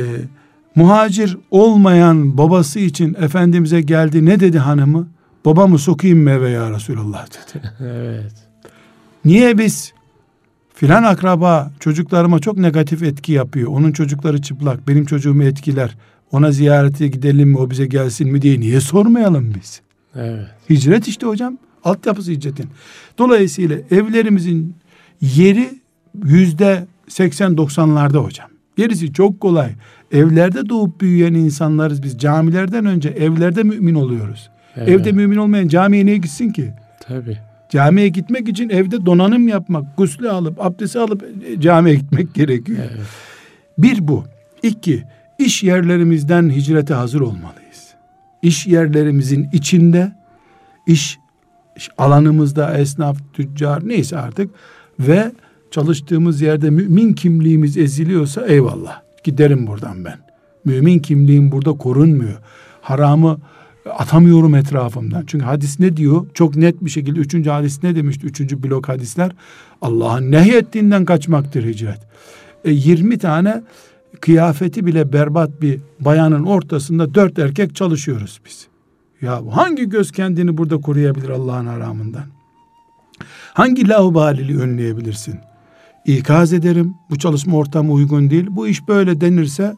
[0.75, 5.09] muhacir olmayan babası için Efendimiz'e geldi ne dedi hanımı?
[5.45, 7.73] Babamı sokayım mı eve ya Resulallah dedi.
[7.81, 8.33] Evet.
[9.25, 9.93] Niye biz
[10.81, 13.69] filan akraba çocuklarıma çok negatif etki yapıyor.
[13.73, 15.97] Onun çocukları çıplak, benim çocuğumu etkiler.
[16.33, 19.81] Ona ziyarete gidelim mi, o bize gelsin mi diye niye sormayalım biz?
[20.17, 20.47] Evet.
[20.71, 21.59] Hicret işte hocam.
[21.85, 22.67] Altyapısı hicretin.
[23.19, 24.75] Dolayısıyla evlerimizin
[25.21, 25.71] yeri
[26.25, 28.49] yüzde 80-90'larda hocam.
[28.77, 29.71] Gerisi çok kolay.
[30.13, 32.19] Evlerde doğup büyüyen insanlarız biz.
[32.19, 34.51] Camilerden önce evlerde mümin oluyoruz.
[34.77, 34.89] Evet.
[34.89, 36.73] Evde mümin olmayan camiye niye gitsin ki?
[37.01, 37.39] Tabii.
[37.71, 42.79] Camiye gitmek için evde donanım yapmak, gusle alıp, abdesti alıp e, camiye gitmek gerekiyor.
[42.81, 43.07] Evet.
[43.79, 44.25] Bir bu.
[44.63, 45.05] İki,
[45.39, 47.95] iş yerlerimizden hicrete hazır olmalıyız.
[48.43, 50.13] İş yerlerimizin içinde,
[50.87, 51.19] iş,
[51.77, 54.51] iş alanımızda esnaf, tüccar neyse artık
[55.01, 55.33] ve
[55.71, 59.01] çalıştığımız yerde mümin kimliğimiz eziliyorsa eyvallah.
[59.25, 60.19] Giderim buradan ben.
[60.65, 62.39] Mümin kimliğim burada korunmuyor.
[62.81, 63.39] Haramı
[63.87, 65.25] atamıyorum etrafımdan.
[65.27, 66.27] Çünkü hadis ne diyor?
[66.35, 68.27] Çok net bir şekilde üçüncü hadis ne demişti?
[68.27, 69.33] Üçüncü blok hadisler.
[69.83, 71.99] Allah'ın nehyettiğinden kaçmaktır hicret.
[72.65, 73.63] E, 20 tane
[74.21, 78.67] kıyafeti bile berbat bir bayanın ortasında dört erkek çalışıyoruz biz.
[79.23, 82.25] Ya hangi göz kendini burada koruyabilir Allah'ın haramından?
[83.55, 85.35] Hangi laubaliliği önleyebilirsin?
[86.07, 86.95] İkaz ederim.
[87.11, 88.47] Bu çalışma ortamı uygun değil.
[88.51, 89.75] Bu iş böyle denirse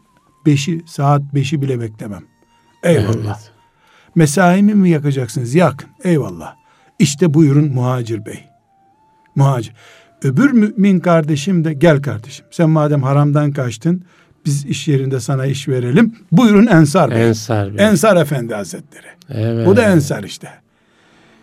[0.46, 2.22] beşi, saat beşi bile beklemem.
[2.82, 3.38] Eyvallah.
[3.40, 3.51] Evet.
[4.14, 5.54] Mesaimi mi yakacaksınız?
[5.54, 5.88] Yakın.
[6.04, 6.54] Eyvallah.
[6.98, 8.44] İşte buyurun muhacir bey.
[9.34, 9.74] Muhacir.
[10.22, 12.46] Öbür mümin kardeşim de gel kardeşim.
[12.50, 14.04] Sen madem haramdan kaçtın
[14.44, 16.14] biz iş yerinde sana iş verelim.
[16.32, 17.28] Buyurun Ensar Bey.
[17.28, 17.86] Ensar Bey.
[17.86, 19.06] Ensar Efendi Hazretleri.
[19.28, 19.66] Evet.
[19.66, 20.48] Bu da Ensar işte.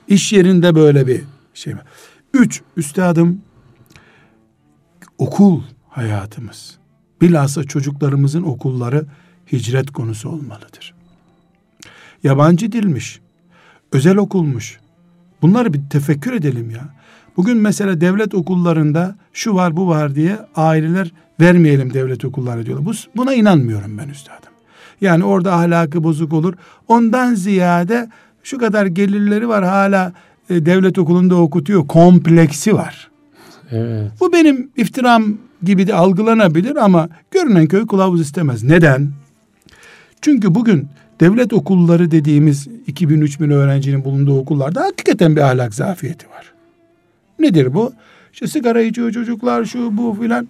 [0.07, 1.22] İş yerinde böyle bir
[1.53, 1.84] şey var.
[2.34, 3.41] Üç, üstadım
[5.17, 6.78] okul hayatımız.
[7.22, 9.05] Bilhassa çocuklarımızın okulları
[9.51, 10.93] hicret konusu olmalıdır.
[12.24, 13.20] Yabancı dilmiş,
[13.91, 14.80] özel okulmuş.
[15.41, 16.89] Bunları bir tefekkür edelim ya.
[17.38, 22.86] Bugün mesela devlet okullarında şu var bu var diye aileler vermeyelim devlet okulları diyorlar.
[22.86, 24.53] Bu, buna inanmıyorum ben üstadım.
[25.01, 26.53] Yani orada ahlakı bozuk olur.
[26.88, 28.09] Ondan ziyade
[28.43, 30.13] şu kadar gelirleri var hala
[30.49, 31.88] e, devlet okulunda okutuyor.
[31.88, 33.09] Kompleksi var.
[33.72, 34.11] Evet.
[34.20, 38.63] Bu benim iftiram gibi de algılanabilir ama görünen köy kılavuz istemez.
[38.63, 39.11] Neden?
[40.22, 40.88] Çünkü bugün
[41.20, 46.53] devlet okulları dediğimiz 2000-3000 öğrencinin bulunduğu okullarda hakikaten bir ahlak zafiyeti var.
[47.39, 47.93] Nedir bu?
[48.34, 50.47] İşte sigara içiyor çocuklar şu bu filan.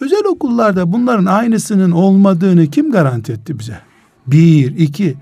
[0.00, 3.78] Özel okullarda bunların aynısının olmadığını kim garanti etti bize?
[4.26, 5.14] Bir, iki.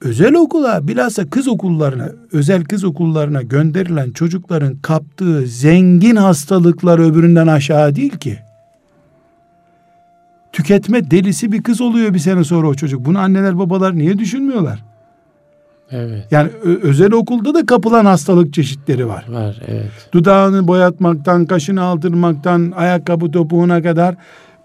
[0.00, 7.96] Özel okula bilhassa kız okullarına, özel kız okullarına gönderilen çocukların kaptığı zengin hastalıklar öbüründen aşağı
[7.96, 8.38] değil ki.
[10.56, 13.04] Tüketme delisi bir kız oluyor bir sene sonra o çocuk.
[13.04, 14.84] Bunu anneler babalar niye düşünmüyorlar?
[15.90, 16.26] Evet.
[16.30, 16.50] Yani
[16.82, 19.24] özel okulda da kapılan hastalık çeşitleri var.
[19.28, 19.60] Var.
[19.68, 19.90] Evet.
[20.12, 24.14] Dudağını boyatmaktan, kaşını aldırmaktan, ayakkabı topuğuna kadar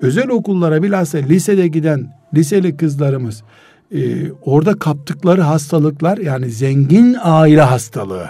[0.02, 3.44] özel okullara bilhassa lisede giden liseli kızlarımız
[3.92, 8.30] e, orada kaptıkları hastalıklar yani zengin aile hastalığı.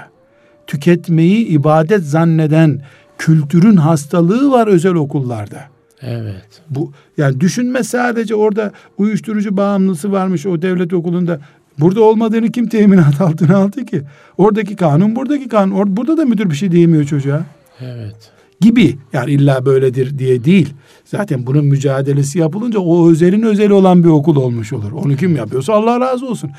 [0.68, 2.82] Tüketmeyi ibadet zanneden
[3.18, 5.71] kültürün hastalığı var özel okullarda.
[6.02, 6.62] Evet.
[6.70, 11.40] Bu yani düşünme sadece orada uyuşturucu bağımlısı varmış o devlet okulunda.
[11.80, 14.02] Burada olmadığını kim teminat altına aldı ki?
[14.38, 15.76] Oradaki kanun buradaki kanun.
[15.76, 17.46] Or- burada da müdür bir şey diyemiyor çocuğa.
[17.80, 18.32] Evet.
[18.62, 20.74] Gibi yani illa böyledir diye değil.
[21.06, 24.92] Zaten bunun mücadelesi yapılınca o özelin özeli olan bir okul olmuş olur.
[24.92, 26.52] Onu kim yapıyorsa Allah razı olsun.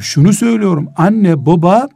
[0.00, 1.88] Şunu söylüyorum anne baba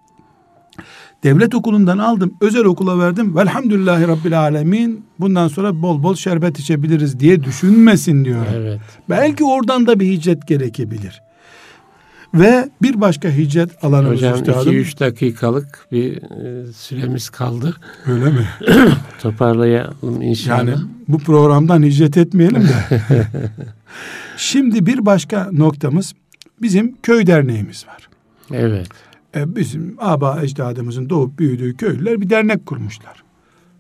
[1.25, 7.21] devlet okulundan aldım özel okula verdim velhamdülillahi rabbil alemin bundan sonra bol bol şerbet içebiliriz
[7.21, 8.53] diye düşünmesin diyorum.
[8.55, 8.81] Evet.
[9.11, 11.23] Belki oradan da bir hicret gerekebilir.
[12.35, 14.73] Ve bir başka hicret alanımız Hocam üstadım.
[14.73, 17.77] 2-3 dakikalık bir e, süremiz kaldı.
[18.07, 18.49] Öyle mi?
[19.23, 20.59] Toparlayalım inşallah.
[20.59, 20.75] Yani
[21.09, 23.01] bu programdan hicret etmeyelim de.
[24.37, 26.15] Şimdi bir başka noktamız
[26.63, 28.09] bizim köy derneğimiz var.
[28.53, 28.89] Evet.
[29.37, 33.23] E, bizim aba ecdadımızın doğup büyüdüğü köylüler bir dernek kurmuşlar.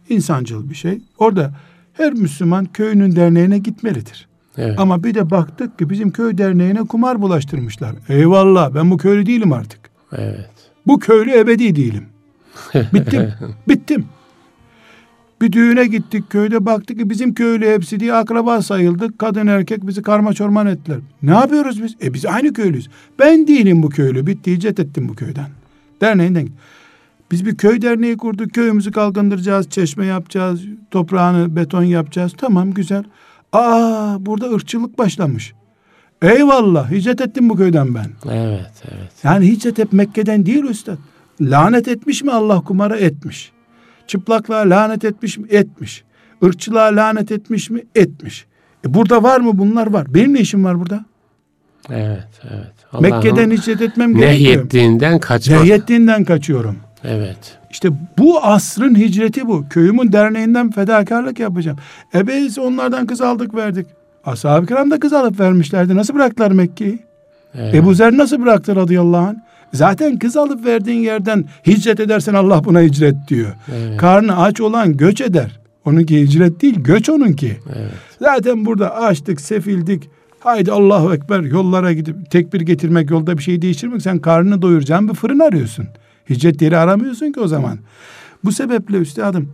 [0.08, 1.00] İnsancıl bir şey.
[1.18, 1.54] Orada
[1.92, 4.28] her Müslüman köyünün derneğine gitmelidir.
[4.58, 4.78] Evet.
[4.78, 7.94] Ama bir de baktık ki bizim köy derneğine kumar bulaştırmışlar.
[8.08, 9.80] Eyvallah ben bu köylü değilim artık.
[10.12, 10.50] Evet.
[10.86, 12.04] Bu köylü ebedi değilim.
[12.74, 13.32] Bittim.
[13.68, 14.06] Bittim.
[15.42, 19.18] Bir düğüne gittik köyde baktık ki bizim köylü hepsi diye akraba sayıldık.
[19.18, 20.98] Kadın erkek bizi karma çorman ettiler.
[21.22, 21.96] Ne yapıyoruz biz?
[22.02, 22.88] E biz aynı köylüyüz.
[23.18, 24.26] Ben değilim bu köylü.
[24.26, 25.48] Bitti icet ettim bu köyden.
[26.00, 26.48] Derneğinden.
[27.30, 28.54] Biz bir köy derneği kurduk.
[28.54, 29.70] Köyümüzü kalkındıracağız.
[29.70, 30.60] Çeşme yapacağız.
[30.90, 32.32] Toprağını beton yapacağız.
[32.38, 33.04] Tamam güzel.
[33.52, 35.52] Aa burada ırkçılık başlamış.
[36.22, 38.06] Eyvallah hicret ettim bu köyden ben.
[38.30, 39.12] Evet, evet.
[39.24, 40.98] Yani hicret hep Mekke'den değil üstad.
[41.40, 42.96] Lanet etmiş mi Allah kumara?
[42.96, 43.51] Etmiş.
[44.06, 45.46] Çıplaklığa lanet etmiş mi?
[45.50, 46.04] Etmiş.
[46.42, 47.82] Irkçılığa lanet etmiş mi?
[47.94, 48.46] Etmiş.
[48.86, 50.14] E burada var mı bunlar var.
[50.14, 51.04] Benim ne işim var burada?
[51.90, 52.72] Evet, evet.
[52.92, 54.50] Allah'ın Mekke'den hicret etmem gerekiyor.
[54.54, 55.60] nehyettiğinden kaçmak.
[55.60, 56.76] Nehyettiğinden kaçıyorum.
[57.04, 57.58] Evet.
[57.70, 57.88] İşte
[58.18, 59.64] bu asrın hicreti bu.
[59.70, 61.78] Köyümün derneğinden fedakarlık yapacağım.
[62.14, 63.86] E biz onlardan kız aldık verdik.
[64.24, 65.96] Ashab-ı kiram da kız alıp vermişlerdi.
[65.96, 66.98] Nasıl bıraktılar Mekke'yi?
[67.54, 67.74] evet.
[67.74, 69.36] Ebu Zer nasıl bıraktı radıyallahu anh?
[69.72, 73.52] Zaten kız alıp verdiğin yerden hicret edersen Allah buna hicret diyor.
[73.76, 73.96] Evet.
[73.96, 75.60] Karnı aç olan göç eder.
[75.84, 77.56] Onunki hicret değil, göç onunki.
[77.76, 77.92] Evet.
[78.20, 80.10] Zaten burada açtık, sefildik.
[80.40, 84.02] Haydi Allahu Ekber yollara gidip tekbir getirmek yolda bir şey değiştirmek.
[84.02, 85.86] Sen karnını doyuracağın bir fırın arıyorsun.
[86.30, 87.78] Hicret yeri aramıyorsun ki o zaman.
[88.44, 89.48] Bu sebeple üstadım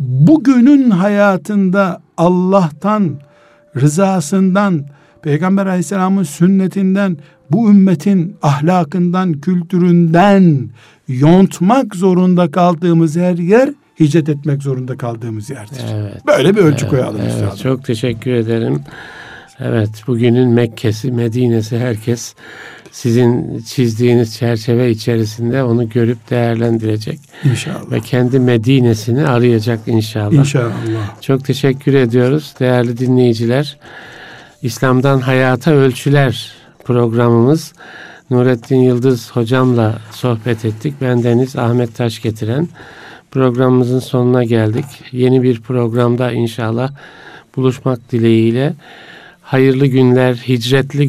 [0.00, 3.20] bugünün hayatında Allah'tan,
[3.76, 4.84] rızasından,
[5.22, 7.16] Peygamber aleyhisselamın sünnetinden,
[7.52, 10.68] bu ümmetin ahlakından, kültüründen
[11.08, 13.70] yontmak zorunda kaldığımız her yer
[14.00, 15.80] hicret etmek zorunda kaldığımız yerdir.
[15.94, 16.26] Evet.
[16.26, 17.56] Böyle bir ölçü Evet, koyalım evet, üstadım.
[17.56, 18.80] Çok teşekkür ederim.
[19.58, 22.34] Evet, bugünün Mekke'si, Medine'si herkes
[22.90, 27.90] sizin çizdiğiniz çerçeve içerisinde onu görüp değerlendirecek İnşallah.
[27.90, 30.32] ve kendi Medine'sini arayacak inşallah.
[30.32, 30.72] İnşallah.
[31.20, 33.78] Çok teşekkür ediyoruz değerli dinleyiciler.
[34.62, 36.59] İslam'dan Hayata Ölçüler
[36.90, 37.72] programımız
[38.30, 40.94] Nurettin Yıldız hocamla sohbet ettik.
[41.00, 42.68] Ben Deniz Ahmet Taş getiren
[43.30, 44.84] programımızın sonuna geldik.
[45.12, 46.90] Yeni bir programda inşallah
[47.56, 48.74] buluşmak dileğiyle
[49.42, 51.08] hayırlı günler, hicretli